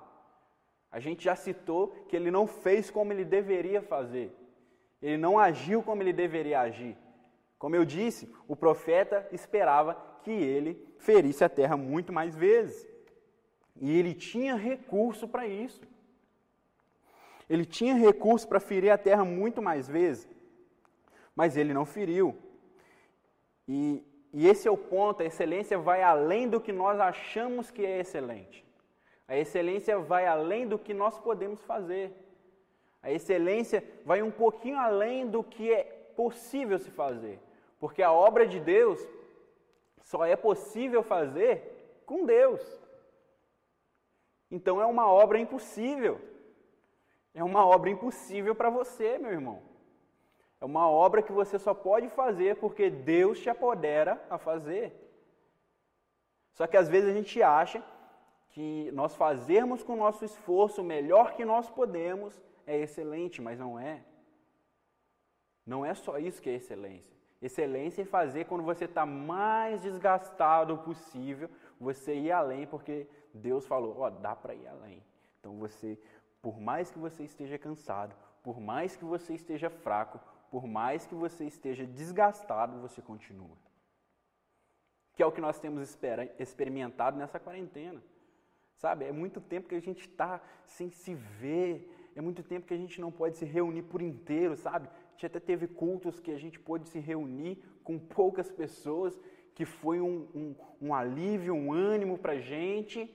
A 0.91 0.99
gente 0.99 1.23
já 1.23 1.35
citou 1.35 1.89
que 2.07 2.15
ele 2.15 2.31
não 2.31 2.47
fez 2.47 2.89
como 2.89 3.11
ele 3.11 3.25
deveria 3.25 3.81
fazer. 3.81 4.31
Ele 5.01 5.17
não 5.17 5.37
agiu 5.37 5.83
como 5.83 6.01
ele 6.01 6.13
deveria 6.13 6.61
agir. 6.61 6.97
Como 7.57 7.75
eu 7.75 7.83
disse, 7.83 8.33
o 8.47 8.55
profeta 8.55 9.27
esperava 9.31 9.95
que 10.23 10.31
ele 10.31 10.95
ferisse 10.99 11.43
a 11.43 11.49
terra 11.49 11.75
muito 11.75 12.13
mais 12.13 12.35
vezes. 12.35 12.87
E 13.75 13.97
ele 13.97 14.13
tinha 14.13 14.55
recurso 14.55 15.27
para 15.27 15.45
isso. 15.45 15.81
Ele 17.49 17.65
tinha 17.65 17.93
recurso 17.93 18.47
para 18.47 18.59
ferir 18.59 18.89
a 18.89 18.97
terra 18.97 19.23
muito 19.23 19.61
mais 19.61 19.87
vezes, 19.87 20.27
mas 21.35 21.57
ele 21.57 21.73
não 21.73 21.85
feriu. 21.85 22.35
E, 23.67 24.03
e 24.31 24.47
esse 24.47 24.67
é 24.67 24.71
o 24.71 24.77
ponto: 24.77 25.21
a 25.21 25.25
excelência 25.25 25.77
vai 25.77 26.01
além 26.01 26.47
do 26.47 26.61
que 26.61 26.71
nós 26.71 26.99
achamos 26.99 27.69
que 27.69 27.85
é 27.85 27.99
excelente. 27.99 28.65
A 29.27 29.35
excelência 29.37 29.97
vai 29.99 30.25
além 30.27 30.67
do 30.67 30.77
que 30.77 30.93
nós 30.93 31.19
podemos 31.19 31.61
fazer. 31.63 32.13
A 33.01 33.11
excelência 33.11 33.83
vai 34.05 34.21
um 34.21 34.31
pouquinho 34.31 34.77
além 34.77 35.27
do 35.27 35.43
que 35.43 35.71
é 35.71 35.83
possível 36.15 36.79
se 36.79 36.91
fazer. 36.91 37.39
Porque 37.79 38.01
a 38.01 38.11
obra 38.11 38.47
de 38.47 38.59
Deus 38.59 38.99
só 40.01 40.23
é 40.23 40.35
possível 40.35 41.03
fazer 41.03 42.01
com 42.05 42.25
Deus. 42.25 42.61
Então 44.49 44.81
é 44.81 44.85
uma 44.85 45.07
obra 45.07 45.39
impossível. 45.39 46.21
É 47.33 47.43
uma 47.43 47.65
obra 47.65 47.89
impossível 47.89 48.55
para 48.55 48.69
você, 48.69 49.17
meu 49.17 49.31
irmão. 49.31 49.61
É 50.65 50.67
uma 50.67 50.89
obra 50.89 51.21
que 51.21 51.31
você 51.31 51.59
só 51.59 51.75
pode 51.75 52.09
fazer 52.09 52.55
porque 52.55 52.89
Deus 52.89 53.39
te 53.39 53.47
apodera 53.51 54.19
a 54.31 54.39
fazer. 54.39 54.99
Só 56.53 56.65
que 56.65 56.75
às 56.75 56.89
vezes 56.89 57.07
a 57.07 57.13
gente 57.13 57.43
acha 57.43 57.83
que 58.49 58.89
nós 58.91 59.15
fazermos 59.15 59.83
com 59.83 59.93
o 59.93 59.95
nosso 60.05 60.25
esforço 60.25 60.81
o 60.81 60.83
melhor 60.83 61.35
que 61.35 61.45
nós 61.45 61.69
podemos 61.69 62.41
é 62.65 62.79
excelente, 62.79 63.43
mas 63.43 63.59
não 63.59 63.79
é. 63.79 64.03
Não 65.63 65.85
é 65.85 65.93
só 65.93 66.17
isso 66.17 66.41
que 66.41 66.49
é 66.49 66.55
excelência. 66.55 67.15
Excelência 67.39 68.01
é 68.01 68.05
fazer 68.05 68.45
quando 68.45 68.63
você 68.63 68.85
está 68.85 69.05
mais 69.05 69.83
desgastado 69.83 70.79
possível, 70.79 71.47
você 71.79 72.15
ir 72.15 72.31
além, 72.31 72.65
porque 72.65 73.07
Deus 73.31 73.67
falou, 73.67 73.99
ó, 73.99 74.07
oh, 74.07 74.09
dá 74.09 74.35
para 74.35 74.55
ir 74.55 74.65
além. 74.65 75.03
Então 75.39 75.59
você 75.59 75.95
por 76.41 76.59
mais 76.59 76.89
que 76.89 76.97
você 76.97 77.23
esteja 77.23 77.59
cansado, 77.59 78.15
por 78.43 78.59
mais 78.59 78.95
que 78.95 79.05
você 79.05 79.35
esteja 79.35 79.67
fraco, 79.67 80.19
por 80.55 80.65
mais 80.65 81.05
que 81.05 81.13
você 81.13 81.43
esteja 81.43 81.85
desgastado, 81.85 82.79
você 82.79 83.01
continua. 83.01 83.57
Que 85.13 85.21
é 85.21 85.25
o 85.25 85.31
que 85.33 85.41
nós 85.41 85.59
temos 85.59 85.97
experimentado 86.39 87.17
nessa 87.17 87.37
quarentena. 87.37 88.01
Sabe, 88.77 89.03
é 89.03 89.11
muito 89.11 89.41
tempo 89.41 89.67
que 89.67 89.75
a 89.75 89.81
gente 89.81 90.03
está 90.07 90.41
sem 90.65 90.89
se 90.89 91.13
ver, 91.13 91.69
é 92.15 92.21
muito 92.21 92.41
tempo 92.41 92.65
que 92.65 92.73
a 92.73 92.77
gente 92.77 93.01
não 93.01 93.11
pode 93.11 93.35
se 93.35 93.43
reunir 93.43 93.83
por 93.83 94.01
inteiro, 94.01 94.55
sabe? 94.55 94.87
A 94.87 95.11
gente 95.11 95.25
até 95.25 95.41
teve 95.41 95.67
cultos 95.67 96.21
que 96.21 96.31
a 96.31 96.37
gente 96.37 96.57
pôde 96.57 96.87
se 96.87 96.99
reunir 96.99 97.61
com 97.83 97.99
poucas 97.99 98.49
pessoas, 98.49 99.19
que 99.53 99.65
foi 99.65 99.99
um, 99.99 100.17
um, 100.33 100.55
um 100.83 100.93
alívio, 100.93 101.53
um 101.53 101.73
ânimo 101.73 102.17
para 102.17 102.31
a 102.31 102.39
gente, 102.39 103.13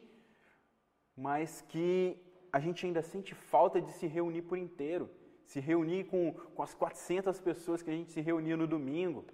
mas 1.17 1.63
que 1.63 2.21
a 2.53 2.61
gente 2.61 2.85
ainda 2.85 3.01
sente 3.01 3.35
falta 3.35 3.81
de 3.81 3.93
se 3.93 4.07
reunir 4.07 4.43
por 4.43 4.59
inteiro, 4.59 5.09
se 5.51 5.59
reunir 5.59 6.05
com, 6.05 6.33
com 6.55 6.63
as 6.63 6.73
400 6.75 7.41
pessoas 7.41 7.83
que 7.83 7.91
a 7.91 7.93
gente 7.93 8.13
se 8.13 8.21
reunia 8.21 8.57
no 8.57 8.69
domingo, 8.69 9.25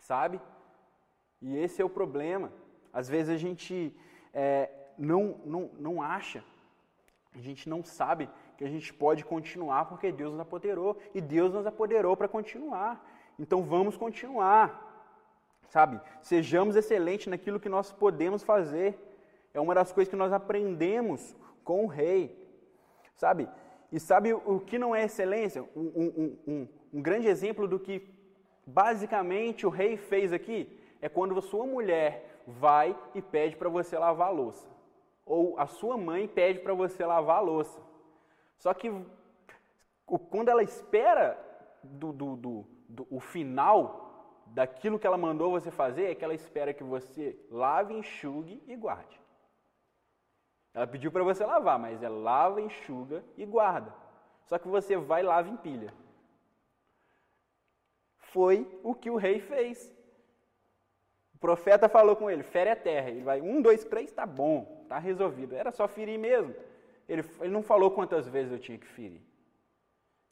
sabe? 0.00 0.40
E 1.40 1.56
esse 1.56 1.80
é 1.80 1.84
o 1.84 1.96
problema. 1.98 2.52
Às 2.92 3.08
vezes 3.08 3.32
a 3.32 3.38
gente 3.38 3.96
é, 4.34 4.68
não, 4.98 5.40
não, 5.44 5.70
não 5.78 6.02
acha, 6.02 6.42
a 7.32 7.38
gente 7.38 7.68
não 7.68 7.84
sabe 7.84 8.28
que 8.58 8.64
a 8.64 8.68
gente 8.68 8.92
pode 8.92 9.24
continuar 9.24 9.84
porque 9.84 10.10
Deus 10.10 10.32
nos 10.32 10.40
apoderou 10.40 10.98
e 11.14 11.20
Deus 11.20 11.54
nos 11.54 11.64
apoderou 11.64 12.16
para 12.16 12.26
continuar. 12.26 12.92
Então 13.38 13.62
vamos 13.62 13.96
continuar, 13.96 14.68
sabe? 15.68 16.00
Sejamos 16.20 16.74
excelentes 16.74 17.28
naquilo 17.28 17.60
que 17.60 17.68
nós 17.68 17.92
podemos 17.92 18.42
fazer. 18.42 18.98
É 19.54 19.60
uma 19.60 19.76
das 19.76 19.92
coisas 19.92 20.10
que 20.10 20.16
nós 20.16 20.32
aprendemos 20.32 21.36
com 21.62 21.84
o 21.84 21.86
rei. 21.86 22.36
Sabe? 23.14 23.48
E 23.92 23.98
sabe 23.98 24.32
o 24.32 24.60
que 24.60 24.78
não 24.78 24.94
é 24.94 25.04
excelência? 25.04 25.62
Um, 25.74 25.80
um, 25.96 26.38
um, 26.46 26.68
um 26.94 27.02
grande 27.02 27.26
exemplo 27.26 27.66
do 27.66 27.78
que 27.78 28.06
basicamente 28.66 29.66
o 29.66 29.70
rei 29.70 29.96
fez 29.96 30.32
aqui 30.32 30.78
é 31.00 31.08
quando 31.08 31.40
sua 31.42 31.66
mulher 31.66 32.42
vai 32.46 32.96
e 33.14 33.22
pede 33.22 33.56
para 33.56 33.68
você 33.68 33.98
lavar 33.98 34.28
a 34.28 34.32
louça. 34.32 34.68
Ou 35.24 35.58
a 35.58 35.66
sua 35.66 35.96
mãe 35.96 36.28
pede 36.28 36.60
para 36.60 36.74
você 36.74 37.04
lavar 37.04 37.38
a 37.38 37.40
louça. 37.40 37.80
Só 38.58 38.72
que 38.74 38.92
quando 40.30 40.48
ela 40.48 40.62
espera 40.62 41.38
do, 41.82 42.12
do, 42.12 42.36
do, 42.36 42.66
do, 42.88 43.06
o 43.10 43.20
final 43.20 44.44
daquilo 44.46 44.98
que 44.98 45.06
ela 45.06 45.16
mandou 45.16 45.50
você 45.50 45.70
fazer, 45.70 46.10
é 46.10 46.14
que 46.14 46.24
ela 46.24 46.34
espera 46.34 46.74
que 46.74 46.82
você 46.82 47.38
lave, 47.50 47.94
enxugue 47.94 48.62
e 48.66 48.76
guarde. 48.76 49.19
Ela 50.72 50.86
pediu 50.86 51.10
para 51.10 51.24
você 51.24 51.44
lavar, 51.44 51.78
mas 51.78 52.02
ela 52.02 52.16
lava, 52.16 52.60
enxuga 52.60 53.24
e 53.36 53.44
guarda. 53.44 53.92
Só 54.46 54.58
que 54.58 54.68
você 54.68 54.96
vai, 54.96 55.22
lava 55.22 55.48
e 55.48 55.52
empilha. 55.52 55.92
Foi 58.16 58.66
o 58.82 58.94
que 58.94 59.10
o 59.10 59.16
rei 59.16 59.40
fez. 59.40 59.92
O 61.34 61.38
profeta 61.38 61.88
falou 61.88 62.14
com 62.14 62.30
ele: 62.30 62.42
fere 62.42 62.70
a 62.70 62.76
terra. 62.76 63.10
Ele 63.10 63.22
vai, 63.22 63.40
um, 63.40 63.60
dois, 63.60 63.84
três, 63.84 64.12
tá 64.12 64.24
bom, 64.24 64.84
tá 64.88 64.98
resolvido. 64.98 65.54
Era 65.54 65.72
só 65.72 65.88
ferir 65.88 66.18
mesmo. 66.18 66.54
Ele, 67.08 67.24
ele 67.40 67.50
não 67.52 67.62
falou 67.62 67.90
quantas 67.90 68.28
vezes 68.28 68.52
eu 68.52 68.58
tinha 68.58 68.78
que 68.78 68.86
ferir. 68.86 69.20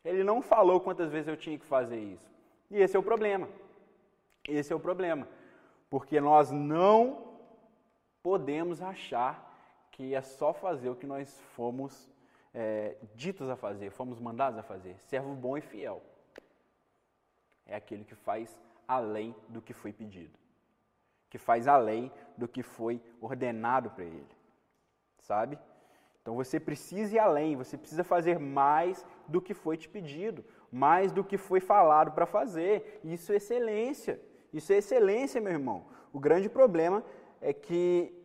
Ele 0.05 0.23
não 0.23 0.41
falou 0.41 0.81
quantas 0.81 1.11
vezes 1.11 1.29
eu 1.29 1.37
tinha 1.37 1.59
que 1.59 1.67
fazer 1.67 1.99
isso. 1.99 2.31
E 2.71 2.79
esse 2.81 2.97
é 2.97 2.99
o 2.99 3.03
problema. 3.03 3.49
Esse 4.47 4.73
é 4.73 4.77
o 4.77 4.81
problema. 4.81 5.27
Porque 5.91 6.21
nós 6.21 6.51
não 6.53 7.37
podemos 8.23 8.81
achar 8.81 9.48
que 9.99 10.15
é 10.15 10.23
só 10.23 10.53
fazer 10.53 10.89
o 10.89 10.95
que 10.95 11.09
nós 11.09 11.41
fomos 11.57 12.09
é, 12.55 12.97
ditos 13.17 13.51
a 13.51 13.57
fazer, 13.57 13.91
fomos 13.91 14.21
mandados 14.21 14.57
a 14.57 14.63
fazer. 14.63 14.97
Servo 15.01 15.35
bom 15.35 15.59
e 15.59 15.61
fiel 15.61 16.01
é 17.67 17.75
aquele 17.75 18.05
que 18.05 18.15
faz 18.15 18.57
além 18.87 19.35
do 19.49 19.61
que 19.61 19.73
foi 19.73 19.93
pedido, 19.93 20.39
que 21.29 21.37
faz 21.37 21.67
além 21.67 22.13
do 22.37 22.47
que 22.47 22.63
foi 22.63 23.03
ordenado 23.21 23.91
para 23.91 24.05
ele, 24.05 24.37
sabe? 25.19 25.59
Então 26.23 26.37
você 26.37 26.61
precisa 26.61 27.17
ir 27.17 27.19
além, 27.19 27.57
você 27.57 27.77
precisa 27.77 28.05
fazer 28.05 28.39
mais 28.39 29.05
do 29.27 29.43
que 29.43 29.53
foi 29.53 29.77
te 29.77 29.89
pedido, 29.89 30.45
mais 30.71 31.11
do 31.11 31.25
que 31.25 31.37
foi 31.37 31.59
falado 31.59 32.13
para 32.13 32.25
fazer. 32.25 33.01
Isso 33.03 33.33
é 33.33 33.37
excelência. 33.37 34.21
Isso 34.53 34.73
é 34.73 34.77
excelência, 34.77 35.41
meu 35.41 35.53
irmão. 35.53 35.87
O 36.13 36.21
grande 36.21 36.49
problema 36.49 37.05
é 37.41 37.53
que 37.53 38.18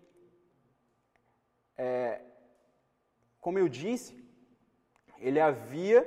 é, 1.78 2.22
como 3.40 3.60
eu 3.60 3.68
disse, 3.68 4.24
ele 5.20 5.40
havia 5.40 6.00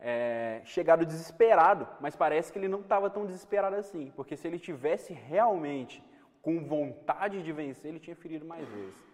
é, 0.00 0.62
chegado 0.64 1.04
desesperado, 1.04 1.86
mas 2.00 2.16
parece 2.16 2.52
que 2.52 2.58
ele 2.58 2.68
não 2.68 2.80
estava 2.80 3.10
tão 3.10 3.26
desesperado 3.26 3.76
assim, 3.76 4.12
porque 4.16 4.36
se 4.36 4.46
ele 4.46 4.58
tivesse 4.58 5.12
realmente 5.12 6.02
com 6.42 6.64
vontade 6.64 7.42
de 7.42 7.52
vencer, 7.52 7.90
ele 7.90 8.00
tinha 8.00 8.16
ferido 8.16 8.46
mais 8.46 8.66
vezes. 8.68 9.10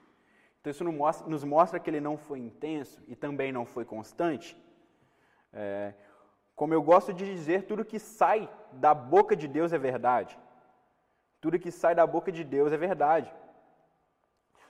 Então 0.61 0.71
isso 0.71 0.85
nos 1.29 1.45
mostra 1.45 1.79
que 1.79 1.89
ele 1.91 2.01
não 2.01 2.17
foi 2.17 2.41
intenso 2.41 3.03
e 3.07 3.15
também 3.15 3.53
não 3.53 3.65
foi 3.65 3.85
constante. 3.85 4.57
É, 5.53 5.95
como 6.55 6.75
eu 6.75 6.83
gosto 6.83 7.13
de 7.13 7.25
dizer, 7.25 7.67
tudo 7.67 7.85
que 7.85 7.99
sai 7.99 8.49
da 8.73 8.95
boca 8.95 9.37
de 9.37 9.47
Deus 9.47 9.73
é 9.73 9.79
verdade. 9.79 10.39
Tudo 11.41 11.59
que 11.59 11.71
sai 11.71 11.95
da 11.95 12.07
boca 12.07 12.33
de 12.33 12.43
Deus 12.43 12.73
é 12.73 12.77
verdade. 12.77 13.33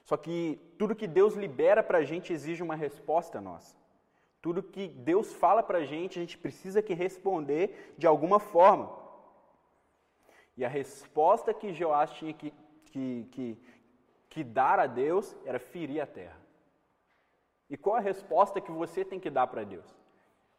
Só 0.06 0.16
que 0.16 0.60
tudo 0.78 0.94
que 0.94 1.08
Deus 1.08 1.34
libera 1.34 1.82
para 1.82 1.98
a 1.98 2.04
gente 2.04 2.32
exige 2.32 2.62
uma 2.62 2.76
resposta 2.76 3.40
nossa. 3.40 3.76
Tudo 4.40 4.62
que 4.62 4.86
Deus 4.86 5.34
fala 5.34 5.64
para 5.64 5.78
a 5.78 5.84
gente, 5.84 6.16
a 6.16 6.22
gente 6.22 6.38
precisa 6.38 6.80
que 6.80 6.94
responder 6.94 7.92
de 7.98 8.06
alguma 8.06 8.38
forma. 8.38 8.88
E 10.56 10.64
a 10.64 10.68
resposta 10.68 11.52
que 11.52 11.74
Joás 11.74 12.12
tinha 12.12 12.32
que, 12.32 12.54
que, 12.84 13.28
que, 13.32 13.58
que 14.30 14.44
dar 14.44 14.78
a 14.78 14.86
Deus 14.86 15.36
era 15.44 15.58
ferir 15.58 16.00
a 16.00 16.06
terra. 16.06 16.40
E 17.68 17.76
qual 17.76 17.96
a 17.96 18.00
resposta 18.00 18.60
que 18.60 18.70
você 18.70 19.04
tem 19.04 19.18
que 19.18 19.28
dar 19.28 19.48
para 19.48 19.64
Deus? 19.64 19.92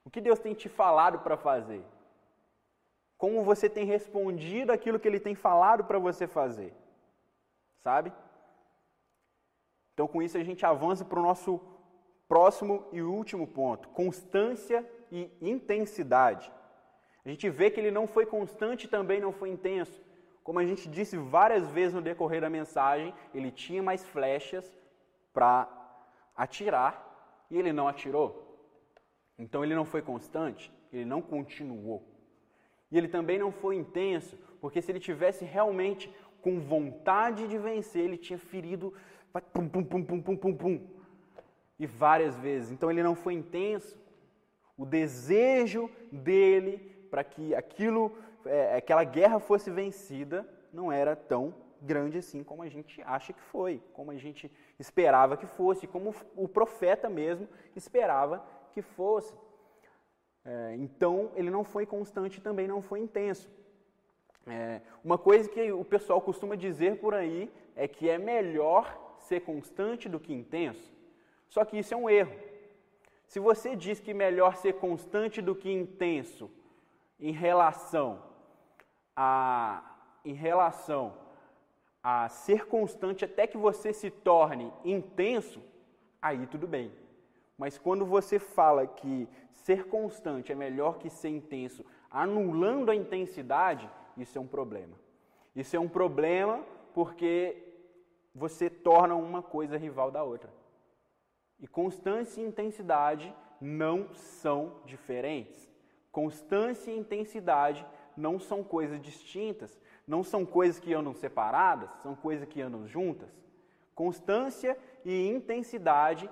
O 0.04 0.10
que 0.10 0.20
Deus 0.20 0.40
tem 0.40 0.54
te 0.54 0.68
falado 0.68 1.20
para 1.20 1.38
fazer? 1.38 1.86
Como 3.18 3.46
você 3.46 3.70
tem 3.70 3.86
respondido 3.86 4.74
aquilo 4.74 5.00
que 5.00 5.08
Ele 5.08 5.22
tem 5.22 5.36
falado 5.36 5.86
para 5.86 5.98
você 5.98 6.28
fazer? 6.28 6.76
Sabe? 7.78 8.12
Então, 9.98 10.08
com 10.08 10.22
isso, 10.22 10.38
a 10.38 10.44
gente 10.44 10.64
avança 10.64 11.04
para 11.04 11.20
o 11.20 11.24
nosso 11.24 11.60
próximo 12.28 12.86
e 12.92 13.02
último 13.02 13.48
ponto: 13.48 13.90
constância 13.90 14.88
e 15.12 15.32
intensidade. 15.42 16.52
A 17.26 17.30
gente 17.30 17.50
vê 17.50 17.72
que 17.72 17.80
ele 17.80 17.90
não 17.90 18.06
foi 18.06 18.24
constante 18.24 18.88
também 18.88 19.20
não 19.20 19.32
foi 19.32 19.50
intenso. 19.50 20.00
Como 20.44 20.60
a 20.60 20.66
gente 20.68 20.88
disse 20.88 21.18
várias 21.18 21.68
vezes 21.72 21.96
no 21.96 22.02
decorrer 22.10 22.40
da 22.40 22.48
mensagem, 22.48 23.12
ele 23.34 23.50
tinha 23.50 23.82
mais 23.82 24.06
flechas 24.06 24.72
para 25.34 25.68
atirar 26.36 26.94
e 27.50 27.58
ele 27.58 27.74
não 27.74 27.88
atirou. 27.88 28.30
Então 29.36 29.64
ele 29.64 29.74
não 29.74 29.84
foi 29.84 30.04
constante, 30.04 30.72
ele 30.94 31.06
não 31.06 31.24
continuou. 31.24 32.08
E 32.92 33.00
ele 33.00 33.08
também 33.08 33.40
não 33.40 33.52
foi 33.52 33.76
intenso, 33.76 34.38
porque 34.62 34.80
se 34.80 34.92
ele 34.92 35.00
tivesse 35.00 35.44
realmente 35.44 36.14
com 36.40 36.60
vontade 36.60 37.48
de 37.48 37.58
vencer, 37.58 38.04
ele 38.04 38.16
tinha 38.16 38.38
ferido 38.38 38.94
pum, 39.54 39.68
pum, 39.68 39.84
pum, 39.84 40.04
pum, 40.04 40.22
pum, 40.22 40.38
pum, 40.38 40.56
pum, 40.56 40.88
e 41.80 41.86
várias 41.86 42.38
vezes. 42.38 42.72
Então 42.72 42.90
ele 42.90 43.04
não 43.04 43.16
foi 43.16 43.34
intenso. 43.34 43.98
O 44.78 44.86
desejo 44.86 45.90
dele 46.12 46.78
para 47.10 47.24
que 47.24 47.56
aquilo, 47.56 48.18
é, 48.46 48.76
aquela 48.76 49.04
guerra 49.04 49.40
fosse 49.40 49.72
vencida, 49.72 50.48
não 50.72 50.92
era 50.92 51.16
tão 51.16 51.54
grande 51.82 52.18
assim 52.18 52.44
como 52.44 52.64
a 52.64 52.70
gente 52.70 53.02
acha 53.04 53.32
que 53.32 53.42
foi, 53.42 53.82
como 53.94 54.12
a 54.12 54.18
gente 54.18 54.52
esperava 54.80 55.38
que 55.38 55.46
fosse, 55.46 55.88
como 55.88 56.14
o 56.36 56.48
profeta 56.48 57.10
mesmo 57.10 57.48
esperava 57.76 58.44
que 58.74 58.82
fosse. 58.82 59.34
É, 60.46 60.76
então 60.78 61.32
ele 61.36 61.50
não 61.50 61.64
foi 61.64 61.86
constante, 61.86 62.42
também 62.42 62.68
não 62.68 62.82
foi 62.82 63.00
intenso. 63.00 63.50
É, 64.46 64.82
uma 65.04 65.18
coisa 65.18 65.50
que 65.50 65.72
o 65.72 65.84
pessoal 65.84 66.22
costuma 66.22 66.56
dizer 66.56 67.00
por 67.00 67.14
aí 67.14 67.52
é 67.76 67.88
que 67.88 68.10
é 68.10 68.18
melhor 68.18 69.07
ser 69.28 69.42
constante 69.42 70.08
do 70.10 70.20
que 70.20 70.34
intenso. 70.34 70.90
Só 71.50 71.64
que 71.66 71.78
isso 71.78 71.94
é 71.94 71.98
um 71.98 72.10
erro. 72.10 72.36
Se 73.28 73.40
você 73.40 73.76
diz 73.76 74.00
que 74.00 74.14
melhor 74.14 74.56
ser 74.56 74.74
constante 74.74 75.42
do 75.42 75.54
que 75.54 75.70
intenso 75.72 76.50
em 77.20 77.32
relação 77.32 78.10
a 79.16 79.84
em 80.24 80.34
relação 80.34 81.14
a 82.04 82.28
ser 82.28 82.66
constante 82.68 83.24
até 83.24 83.48
que 83.48 83.58
você 83.58 83.94
se 83.94 84.10
torne 84.10 84.74
intenso, 84.84 85.62
aí 86.22 86.46
tudo 86.48 86.68
bem. 86.68 86.92
Mas 87.58 87.78
quando 87.78 88.06
você 88.06 88.38
fala 88.38 88.86
que 88.86 89.28
ser 89.52 89.86
constante 89.86 90.52
é 90.52 90.56
melhor 90.56 90.98
que 90.98 91.10
ser 91.10 91.30
intenso, 91.30 91.86
anulando 92.12 92.92
a 92.92 92.96
intensidade, 92.96 93.90
isso 94.18 94.38
é 94.38 94.42
um 94.42 94.48
problema. 94.48 94.96
Isso 95.56 95.76
é 95.76 95.80
um 95.80 95.88
problema 95.88 96.64
porque 96.94 97.67
você 98.38 98.70
torna 98.70 99.16
uma 99.16 99.42
coisa 99.42 99.78
rival 99.78 100.12
da 100.12 100.24
outra. 100.24 100.54
E 101.60 101.68
constância 101.68 102.40
e 102.40 102.46
intensidade 102.46 103.36
não 103.60 104.14
são 104.14 104.80
diferentes. 104.86 105.68
Constância 106.12 106.92
e 106.92 106.98
intensidade 106.98 107.84
não 108.16 108.40
são 108.40 108.64
coisas 108.64 109.02
distintas, 109.02 109.80
não 110.06 110.24
são 110.24 110.46
coisas 110.46 110.80
que 110.80 110.94
andam 110.94 111.16
separadas, 111.16 111.90
são 112.04 112.16
coisas 112.16 112.48
que 112.48 112.62
andam 112.62 112.88
juntas. 112.88 113.30
Constância 113.96 114.78
e 115.04 115.28
intensidade 115.28 116.30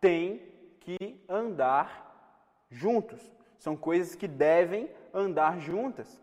têm 0.00 0.40
que 0.80 1.22
andar 1.28 2.64
juntos. 2.70 3.30
São 3.58 3.76
coisas 3.76 4.14
que 4.14 4.26
devem 4.26 4.90
andar 5.12 5.60
juntas. 5.60 6.18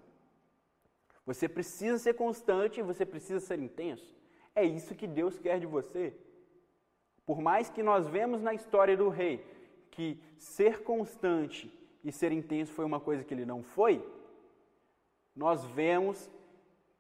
Você 1.23 1.47
precisa 1.47 1.99
ser 1.99 2.15
constante 2.15 2.79
e 2.79 2.83
você 2.83 3.05
precisa 3.05 3.39
ser 3.39 3.59
intenso. 3.59 4.18
É 4.59 4.65
isso 4.65 4.93
que 4.93 5.07
Deus 5.07 5.39
quer 5.39 5.57
de 5.57 5.65
você. 5.65 6.13
Por 7.25 7.39
mais 7.39 7.69
que 7.69 7.81
nós 7.81 8.09
vemos 8.09 8.41
na 8.41 8.53
história 8.53 8.97
do 8.97 9.07
rei 9.07 9.35
que 9.89 10.21
ser 10.37 10.83
constante 10.83 11.71
e 12.03 12.11
ser 12.11 12.33
intenso 12.33 12.73
foi 12.73 12.83
uma 12.83 12.99
coisa 12.99 13.23
que 13.23 13.33
ele 13.33 13.45
não 13.45 13.63
foi, 13.63 14.05
nós 15.33 15.63
vemos 15.63 16.29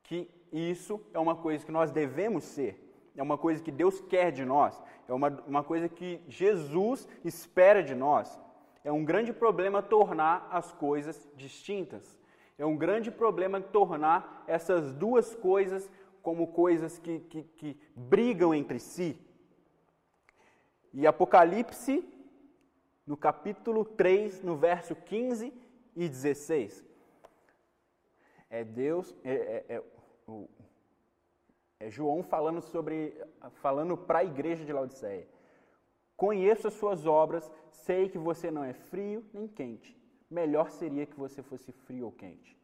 que 0.03 0.29
isso 0.53 1.01
é 1.13 1.19
uma 1.19 1.35
coisa 1.35 1.65
que 1.65 1.71
nós 1.79 1.91
devemos 1.91 2.45
ser. 2.45 2.73
É 3.17 3.21
uma 3.21 3.37
coisa 3.37 3.61
que 3.61 3.73
Deus 3.73 3.99
quer 3.99 4.31
de 4.31 4.45
nós. 4.45 4.81
É 5.05 5.13
uma, 5.13 5.27
uma 5.45 5.63
coisa 5.63 5.89
que 5.89 6.21
Jesus 6.29 7.05
espera 7.25 7.83
de 7.83 7.93
nós. 7.93 8.39
É 8.85 8.91
um 8.91 9.03
grande 9.03 9.33
problema 9.33 9.81
tornar 9.81 10.47
as 10.49 10.71
coisas 10.71 11.27
distintas. 11.35 12.17
É 12.57 12.65
um 12.65 12.77
grande 12.77 13.11
problema 13.11 13.59
tornar 13.59 14.45
essas 14.47 14.93
duas 14.93 15.35
coisas 15.35 15.91
como 16.21 16.47
coisas 16.47 16.99
que, 16.99 17.19
que, 17.21 17.43
que 17.43 17.77
brigam 17.95 18.53
entre 18.53 18.79
si. 18.79 19.19
E 20.93 21.05
Apocalipse, 21.05 22.07
no 23.05 23.15
capítulo 23.15 23.85
3, 23.85 24.43
no 24.43 24.55
verso 24.55 24.95
15 24.95 25.53
e 25.95 26.09
16, 26.09 26.85
é 28.49 28.63
Deus, 28.63 29.15
é, 29.23 29.33
é, 29.33 29.75
é, 29.75 29.83
é 31.79 31.89
João 31.89 32.23
falando 32.23 32.61
sobre, 32.61 33.15
falando 33.53 33.95
para 33.95 34.19
a 34.19 34.23
igreja 34.23 34.65
de 34.65 34.73
Laodiceia. 34.73 35.27
Conheço 36.17 36.67
as 36.67 36.73
suas 36.73 37.05
obras, 37.05 37.49
sei 37.71 38.09
que 38.09 38.17
você 38.17 38.51
não 38.51 38.63
é 38.63 38.73
frio 38.73 39.23
nem 39.33 39.47
quente. 39.47 39.97
Melhor 40.29 40.69
seria 40.69 41.05
que 41.05 41.17
você 41.17 41.41
fosse 41.41 41.71
frio 41.71 42.05
ou 42.05 42.11
quente. 42.11 42.58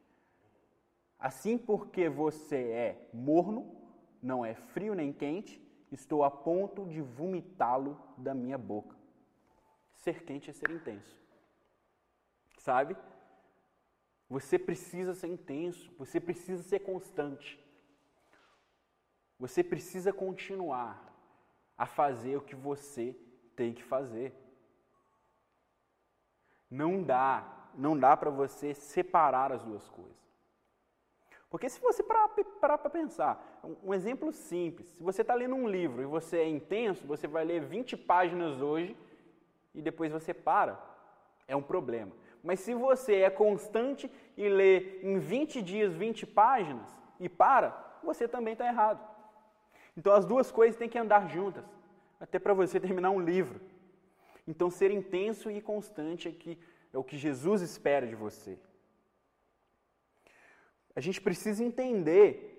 Assim, 1.26 1.58
porque 1.58 2.08
você 2.08 2.56
é 2.56 3.10
morno, 3.12 3.76
não 4.22 4.46
é 4.46 4.54
frio 4.54 4.94
nem 4.94 5.12
quente, 5.12 5.60
estou 5.92 6.24
a 6.24 6.30
ponto 6.30 6.86
de 6.86 7.02
vomitá-lo 7.02 8.00
da 8.16 8.36
minha 8.36 8.60
boca. 8.60 8.96
Ser 9.96 10.24
quente 10.24 10.52
é 10.52 10.54
ser 10.54 10.70
intenso. 10.70 11.20
Sabe? 12.60 12.96
Você 14.30 14.60
precisa 14.60 15.16
ser 15.16 15.26
intenso, 15.26 15.92
você 15.98 16.20
precisa 16.20 16.62
ser 16.62 16.82
constante. 16.82 17.60
Você 19.40 19.64
precisa 19.64 20.14
continuar 20.14 21.12
a 21.76 21.88
fazer 21.88 22.38
o 22.38 22.42
que 22.42 22.56
você 22.56 23.18
tem 23.56 23.74
que 23.74 23.82
fazer. 23.82 24.32
Não 26.70 27.02
dá, 27.02 27.72
não 27.74 27.98
dá 27.98 28.16
para 28.16 28.30
você 28.30 28.76
separar 28.76 29.52
as 29.52 29.64
duas 29.64 29.90
coisas. 29.90 30.25
Porque 31.56 31.70
se 31.70 31.80
você 31.80 32.04
parar 32.04 32.78
para 32.78 32.90
pensar, 32.90 33.62
um 33.82 33.94
exemplo 33.94 34.30
simples, 34.34 34.90
se 34.90 35.02
você 35.02 35.22
está 35.22 35.34
lendo 35.34 35.56
um 35.56 35.70
livro 35.70 36.02
e 36.02 36.06
você 36.06 36.40
é 36.40 36.50
intenso, 36.50 37.08
você 37.08 37.28
vai 37.28 37.46
ler 37.46 37.62
20 37.62 37.96
páginas 37.96 38.60
hoje 38.60 38.94
e 39.74 39.82
depois 39.82 40.12
você 40.12 40.34
para, 40.34 40.78
é 41.48 41.56
um 41.56 41.62
problema. 41.62 42.12
Mas 42.44 42.60
se 42.60 42.74
você 42.74 43.22
é 43.22 43.30
constante 43.30 44.12
e 44.36 44.50
lê 44.50 45.00
em 45.02 45.18
20 45.18 45.62
dias 45.62 45.94
20 45.94 46.28
páginas 46.28 46.90
e 47.22 47.30
para, 47.30 47.70
você 48.04 48.28
também 48.28 48.52
está 48.52 48.68
errado. 48.68 49.00
Então 49.96 50.12
as 50.12 50.26
duas 50.26 50.52
coisas 50.52 50.76
têm 50.76 50.90
que 50.90 51.00
andar 51.00 51.30
juntas, 51.30 51.64
até 52.20 52.38
para 52.38 52.54
você 52.54 52.82
terminar 52.82 53.12
um 53.12 53.22
livro. 53.22 53.62
Então 54.46 54.70
ser 54.70 54.92
intenso 54.92 55.50
e 55.50 55.62
constante 55.62 56.28
é, 56.28 56.32
que, 56.34 56.60
é 56.92 56.98
o 56.98 57.04
que 57.04 57.18
Jesus 57.18 57.62
espera 57.62 58.06
de 58.06 58.14
você. 58.14 58.60
A 60.96 61.02
gente 61.02 61.20
precisa 61.20 61.64
entender 61.64 62.52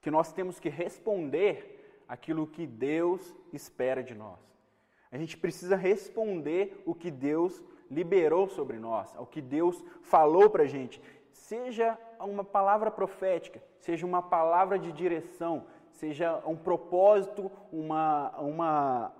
que 0.00 0.10
nós 0.10 0.32
temos 0.32 0.58
que 0.58 0.68
responder 0.68 2.02
aquilo 2.08 2.46
que 2.46 2.66
Deus 2.66 3.36
espera 3.52 4.02
de 4.02 4.14
nós. 4.14 4.38
A 5.10 5.16
gente 5.16 5.36
precisa 5.36 5.76
responder 5.76 6.82
o 6.84 6.94
que 6.94 7.10
Deus 7.10 7.62
liberou 7.90 8.48
sobre 8.48 8.78
nós, 8.78 9.14
o 9.18 9.26
que 9.26 9.40
Deus 9.40 9.82
falou 10.02 10.50
para 10.50 10.64
a 10.64 10.66
gente. 10.66 11.00
Seja 11.32 11.98
uma 12.20 12.44
palavra 12.44 12.90
profética, 12.90 13.62
seja 13.78 14.04
uma 14.04 14.22
palavra 14.22 14.78
de 14.78 14.92
direção, 14.92 15.66
seja 15.92 16.42
um 16.46 16.56
propósito, 16.56 17.50
uma, 17.72 18.38
uma, 18.38 19.12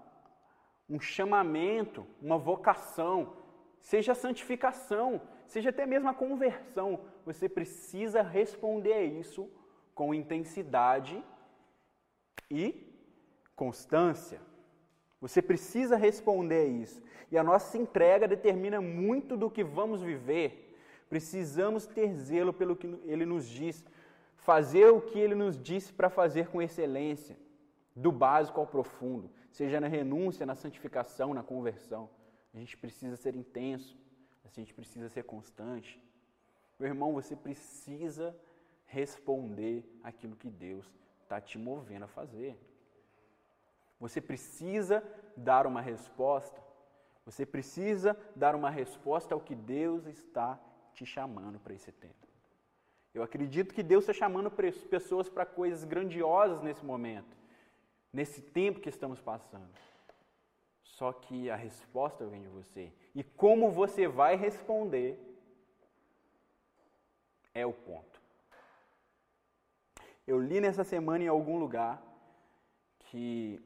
um 0.88 1.00
chamamento, 1.00 2.07
uma 2.20 2.37
vocação, 2.37 3.35
seja 3.81 4.14
santificação, 4.14 5.20
seja 5.48 5.70
até 5.70 5.84
mesmo 5.87 6.08
a 6.08 6.14
conversão, 6.14 7.00
você 7.24 7.48
precisa 7.48 8.22
responder 8.22 8.92
a 8.92 9.02
isso 9.02 9.50
com 9.94 10.14
intensidade 10.14 11.22
e 12.50 12.64
constância. 13.56 14.40
Você 15.20 15.42
precisa 15.42 15.96
responder 15.96 16.61
a 16.61 16.64
isso. 16.64 17.02
E 17.30 17.37
a 17.37 17.42
nossa 17.42 17.76
entrega 17.76 18.28
determina 18.28 18.80
muito 18.80 19.37
do 19.37 19.50
que 19.50 19.64
vamos 19.64 20.00
viver. 20.00 20.76
Precisamos 21.08 21.87
ter 21.87 22.14
zelo 22.14 22.52
pelo 22.52 22.76
que 22.76 22.87
ele 23.04 23.26
nos 23.26 23.48
diz, 23.48 23.84
fazer 24.37 24.87
o 24.90 25.00
que 25.00 25.18
ele 25.18 25.34
nos 25.34 25.61
disse 25.61 25.92
para 25.92 26.08
fazer 26.08 26.48
com 26.48 26.62
excelência, 26.62 27.37
do 27.96 28.12
básico 28.12 28.61
ao 28.61 28.66
profundo, 28.66 29.28
seja 29.50 29.80
na 29.80 29.88
renúncia, 29.88 30.46
na 30.46 30.54
santificação, 30.54 31.34
na 31.34 31.42
conversão. 31.42 32.08
A 32.54 32.58
gente 32.58 32.76
precisa 32.76 33.16
ser 33.16 33.34
intenso, 33.34 33.98
a 34.56 34.61
gente 34.61 34.74
precisa 34.74 35.08
ser 35.08 35.24
constante. 35.24 36.02
Meu 36.78 36.88
irmão, 36.88 37.12
você 37.12 37.37
precisa 37.37 38.34
responder 38.87 39.84
aquilo 40.02 40.37
que 40.37 40.48
Deus 40.48 40.87
está 41.22 41.40
te 41.40 41.58
movendo 41.58 42.04
a 42.04 42.08
fazer. 42.08 42.58
Você 44.00 44.20
precisa 44.20 45.02
dar 45.37 45.66
uma 45.66 45.80
resposta. 45.80 46.61
Você 47.26 47.44
precisa 47.44 48.16
dar 48.34 48.54
uma 48.54 48.70
resposta 48.70 49.34
ao 49.34 49.40
que 49.40 49.54
Deus 49.54 50.06
está 50.06 50.58
te 50.94 51.04
chamando 51.04 51.58
para 51.58 51.74
esse 51.74 51.92
tempo. 51.92 52.26
Eu 53.12 53.22
acredito 53.22 53.74
que 53.74 53.82
Deus 53.82 54.04
está 54.04 54.12
chamando 54.12 54.50
pessoas 54.50 55.28
para 55.28 55.44
coisas 55.44 55.84
grandiosas 55.84 56.62
nesse 56.62 56.84
momento, 56.84 57.37
nesse 58.12 58.40
tempo 58.40 58.80
que 58.80 58.88
estamos 58.88 59.20
passando. 59.20 59.68
Só 60.98 61.12
que 61.12 61.48
a 61.48 61.54
resposta 61.54 62.26
vem 62.26 62.42
de 62.42 62.48
você. 62.48 62.92
E 63.14 63.22
como 63.22 63.70
você 63.70 64.08
vai 64.08 64.34
responder 64.34 65.16
é 67.54 67.64
o 67.64 67.72
ponto. 67.72 68.20
Eu 70.26 70.40
li 70.40 70.61
nessa 70.61 70.82
semana 70.82 71.22
em 71.22 71.28
algum 71.28 71.56
lugar 71.56 72.02
que 72.98 73.62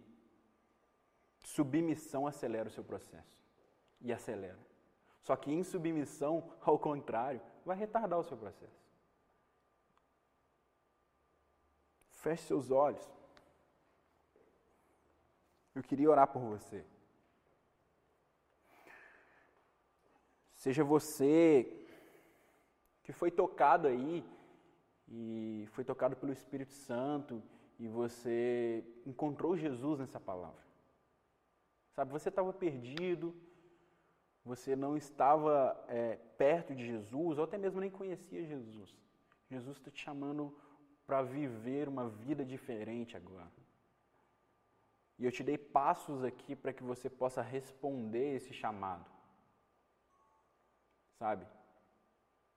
submissão 1.43 2.27
acelera 2.27 2.69
o 2.69 2.73
seu 2.73 2.85
processo. 2.85 3.43
E 4.03 4.13
acelera. 4.13 4.59
Só 5.23 5.35
que 5.35 5.51
insubmissão, 5.51 6.53
ao 6.61 6.79
contrário, 6.79 7.41
vai 7.65 7.79
retardar 7.79 8.19
o 8.19 8.25
seu 8.25 8.37
processo. 8.37 8.85
Feche 12.11 12.43
seus 12.43 12.71
olhos. 12.71 13.11
Eu 15.75 15.83
queria 15.83 16.11
orar 16.11 16.29
por 16.29 16.43
você. 16.43 16.92
Seja 20.63 20.85
você 20.85 21.67
que 23.03 23.13
foi 23.13 23.33
tocado 23.33 23.89
aí 23.89 24.25
e 25.09 25.67
foi 25.73 25.83
tocado 25.83 26.15
pelo 26.15 26.33
Espírito 26.33 26.73
Santo 26.73 27.43
e 27.81 27.89
você 27.89 28.85
encontrou 29.05 29.57
Jesus 29.57 29.99
nessa 29.99 30.21
palavra. 30.21 30.63
Sabe, 31.97 32.13
você 32.13 32.29
estava 32.29 32.53
perdido, 32.53 33.35
você 34.45 34.77
não 34.77 34.97
estava 34.97 35.85
é, 35.89 36.15
perto 36.39 36.77
de 36.77 36.87
Jesus, 36.87 37.39
ou 37.39 37.45
até 37.45 37.59
mesmo 37.59 37.81
nem 37.81 37.91
conhecia 37.91 38.47
Jesus. 38.47 38.97
Jesus 39.51 39.79
está 39.79 39.91
te 39.91 40.01
chamando 40.01 40.57
para 41.05 41.23
viver 41.23 41.89
uma 41.89 42.09
vida 42.09 42.45
diferente 42.45 43.17
agora. 43.17 43.51
E 45.19 45.25
eu 45.25 45.33
te 45.33 45.43
dei 45.43 45.59
passos 45.59 46.23
aqui 46.23 46.55
para 46.55 46.73
que 46.73 46.85
você 46.85 47.11
possa 47.11 47.43
responder 47.43 48.37
esse 48.37 48.53
chamado. 48.53 49.22
Sabe? 51.23 51.47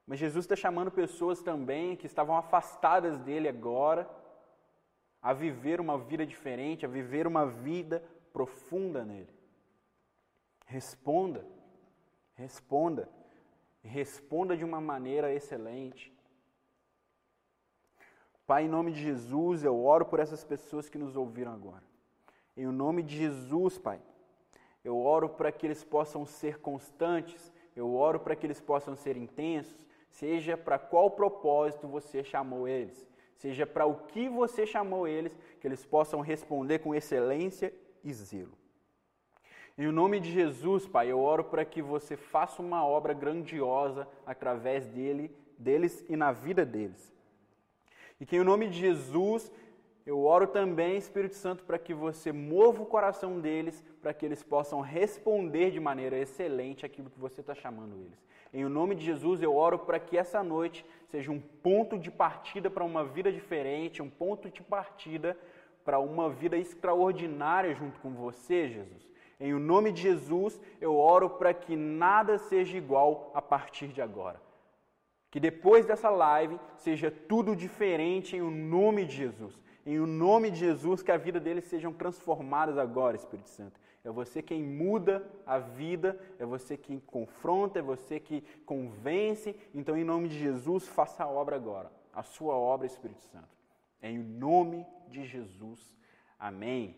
Mas 0.08 0.17
Jesus 0.17 0.43
está 0.45 0.56
chamando 0.56 0.89
pessoas 0.89 1.39
também 1.39 1.95
que 1.95 2.08
estavam 2.08 2.36
afastadas 2.36 3.19
dele 3.19 3.47
agora 3.47 4.10
a 5.21 5.34
viver 5.34 5.80
uma 5.80 5.99
vida 5.99 6.25
diferente, 6.25 6.84
a 6.84 6.89
viver 6.89 7.28
uma 7.28 7.45
vida 7.45 8.04
profunda 8.34 9.06
nele. 9.06 9.32
Responda. 10.65 11.45
Responda. 12.34 13.08
Responda 13.84 14.58
de 14.58 14.65
uma 14.65 14.82
maneira 14.82 15.32
excelente. 15.32 16.12
Pai, 18.47 18.63
em 18.63 18.67
nome 18.67 18.93
de 18.93 18.99
Jesus, 18.99 19.63
eu 19.63 19.80
oro 19.86 20.08
por 20.08 20.19
essas 20.19 20.43
pessoas 20.43 20.89
que 20.89 20.97
nos 20.97 21.15
ouviram 21.15 21.54
agora. 21.54 21.84
Em 22.58 22.65
nome 22.65 23.04
de 23.04 23.15
Jesus, 23.15 23.78
Pai, 23.78 24.01
eu 24.84 24.97
oro 24.97 25.30
para 25.30 25.51
que 25.51 25.67
eles 25.67 25.84
possam 25.84 26.25
ser 26.25 26.58
constantes, 26.60 27.54
eu 27.75 27.93
oro 27.93 28.19
para 28.19 28.35
que 28.35 28.45
eles 28.45 28.61
possam 28.61 28.95
ser 28.95 29.17
intensos, 29.17 29.85
seja 30.09 30.55
para 30.55 30.79
qual 30.79 31.11
propósito 31.11 31.88
você 31.88 32.23
chamou 32.23 32.67
eles, 32.67 33.07
seja 33.35 33.65
para 33.65 33.85
o 33.85 33.95
que 34.07 34.29
você 34.29 34.65
chamou 34.65 35.07
eles, 35.07 35.38
que 35.59 35.67
eles 35.67 35.85
possam 35.85 36.21
responder 36.21 36.79
com 36.79 36.95
excelência 36.95 37.73
e 38.03 38.13
zelo. 38.13 38.57
Em 39.77 39.91
nome 39.91 40.21
de 40.21 40.31
Jesus, 40.31 40.88
Pai, 40.88 41.11
eu 41.11 41.19
oro 41.19 41.43
para 41.43 41.65
que 41.65 41.81
você 41.81 42.15
faça 42.15 42.61
uma 42.61 42.85
obra 42.85 43.13
grandiosa 43.13 44.07
através 44.25 44.88
dele, 44.88 45.35
deles 45.57 46.05
e 46.07 46.15
na 46.15 46.31
vida 46.31 46.65
deles. 46.65 47.13
E 48.17 48.25
que 48.25 48.38
em 48.38 48.43
nome 48.43 48.69
de 48.69 48.79
Jesus, 48.79 49.51
eu 50.05 50.23
oro 50.23 50.45
também, 50.45 50.97
Espírito 50.97 51.35
Santo, 51.35 51.63
para 51.63 51.79
que 51.79 51.93
você 51.93 52.31
mova 52.31 52.83
o 52.83 52.85
coração 52.85 53.39
deles, 53.39 53.83
para 54.01 54.13
que 54.13 54.23
eles 54.23 54.43
possam 54.43 54.79
responder 54.79 55.71
de 55.71 55.79
maneira 55.79 56.15
excelente 56.17 56.85
aquilo 56.85 57.09
que 57.09 57.19
você 57.19 57.41
está 57.41 57.55
chamando 57.55 57.95
eles. 57.97 58.23
Em 58.53 58.63
nome 58.65 58.93
de 58.93 59.03
Jesus, 59.03 59.41
eu 59.41 59.55
oro 59.55 59.79
para 59.79 59.99
que 59.99 60.15
essa 60.15 60.43
noite 60.43 60.85
seja 61.09 61.31
um 61.31 61.39
ponto 61.39 61.97
de 61.97 62.11
partida 62.11 62.69
para 62.69 62.83
uma 62.83 63.03
vida 63.03 63.31
diferente, 63.31 64.01
um 64.01 64.09
ponto 64.09 64.49
de 64.49 64.61
partida 64.61 65.35
para 65.83 65.99
uma 65.99 66.29
vida 66.29 66.55
extraordinária 66.55 67.73
junto 67.73 67.99
com 67.99 68.11
você, 68.11 68.69
Jesus. 68.69 69.11
Em 69.39 69.53
o 69.53 69.59
nome 69.59 69.91
de 69.91 70.03
Jesus, 70.03 70.61
eu 70.79 70.95
oro 70.95 71.31
para 71.31 71.53
que 71.53 71.75
nada 71.75 72.37
seja 72.37 72.77
igual 72.77 73.31
a 73.33 73.41
partir 73.41 73.87
de 73.87 74.01
agora. 74.01 74.39
Que 75.29 75.39
depois 75.39 75.85
dessa 75.85 76.09
live 76.09 76.59
seja 76.77 77.11
tudo 77.11 77.55
diferente 77.55 78.35
em 78.35 78.41
o 78.41 78.49
nome 78.49 79.03
de 79.03 79.15
Jesus. 79.15 79.64
Em 79.86 80.00
o 80.00 80.08
nome 80.08 80.50
de 80.50 80.58
Jesus, 80.58 81.04
que 81.04 81.12
a 81.12 81.17
vida 81.17 81.39
deles 81.39 81.65
sejam 81.65 81.93
transformadas 81.93 82.78
agora, 82.78 83.15
Espírito 83.15 83.50
Santo. 83.50 83.80
É 84.04 84.10
você 84.10 84.41
quem 84.41 84.63
muda 84.63 85.28
a 85.45 85.60
vida, 85.60 86.19
é 86.39 86.45
você 86.45 86.76
quem 86.76 87.00
confronta, 87.00 87.80
é 87.80 87.82
você 87.82 88.19
que 88.19 88.41
convence. 88.65 89.56
Então, 89.74 89.95
em 89.95 90.04
nome 90.04 90.28
de 90.28 90.39
Jesus, 90.39 90.88
faça 90.88 91.24
a 91.24 91.30
obra 91.30 91.56
agora. 91.56 91.91
A 92.12 92.24
sua 92.24 92.56
obra, 92.56 92.88
Espírito 92.88 93.24
Santo. 93.26 93.50
Em 94.02 94.17
nome 94.17 94.86
de 95.10 95.26
Jesus. 95.26 95.95
Amém. 96.39 96.95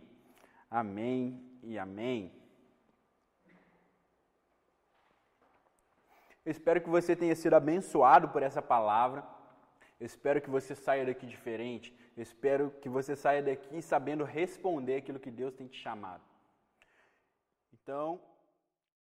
Amém 0.69 1.41
e 1.63 1.77
amém. 1.77 2.31
Eu 6.45 6.51
espero 6.51 6.79
que 6.79 6.89
você 6.89 7.15
tenha 7.15 7.35
sido 7.35 7.55
abençoado 7.55 8.29
por 8.29 8.41
essa 8.41 8.61
palavra. 8.61 9.25
Eu 9.99 10.05
espero 10.05 10.41
que 10.41 10.49
você 10.49 10.75
saia 10.75 11.05
daqui 11.05 11.25
diferente. 11.25 11.93
Espero 12.17 12.71
que 12.81 12.89
você 12.89 13.15
saia 13.15 13.43
daqui 13.43 13.81
sabendo 13.81 14.23
responder 14.23 14.95
aquilo 14.95 15.19
que 15.19 15.29
Deus 15.29 15.53
tem 15.53 15.67
te 15.67 15.79
chamado. 15.79 16.23
Então, 17.71 18.19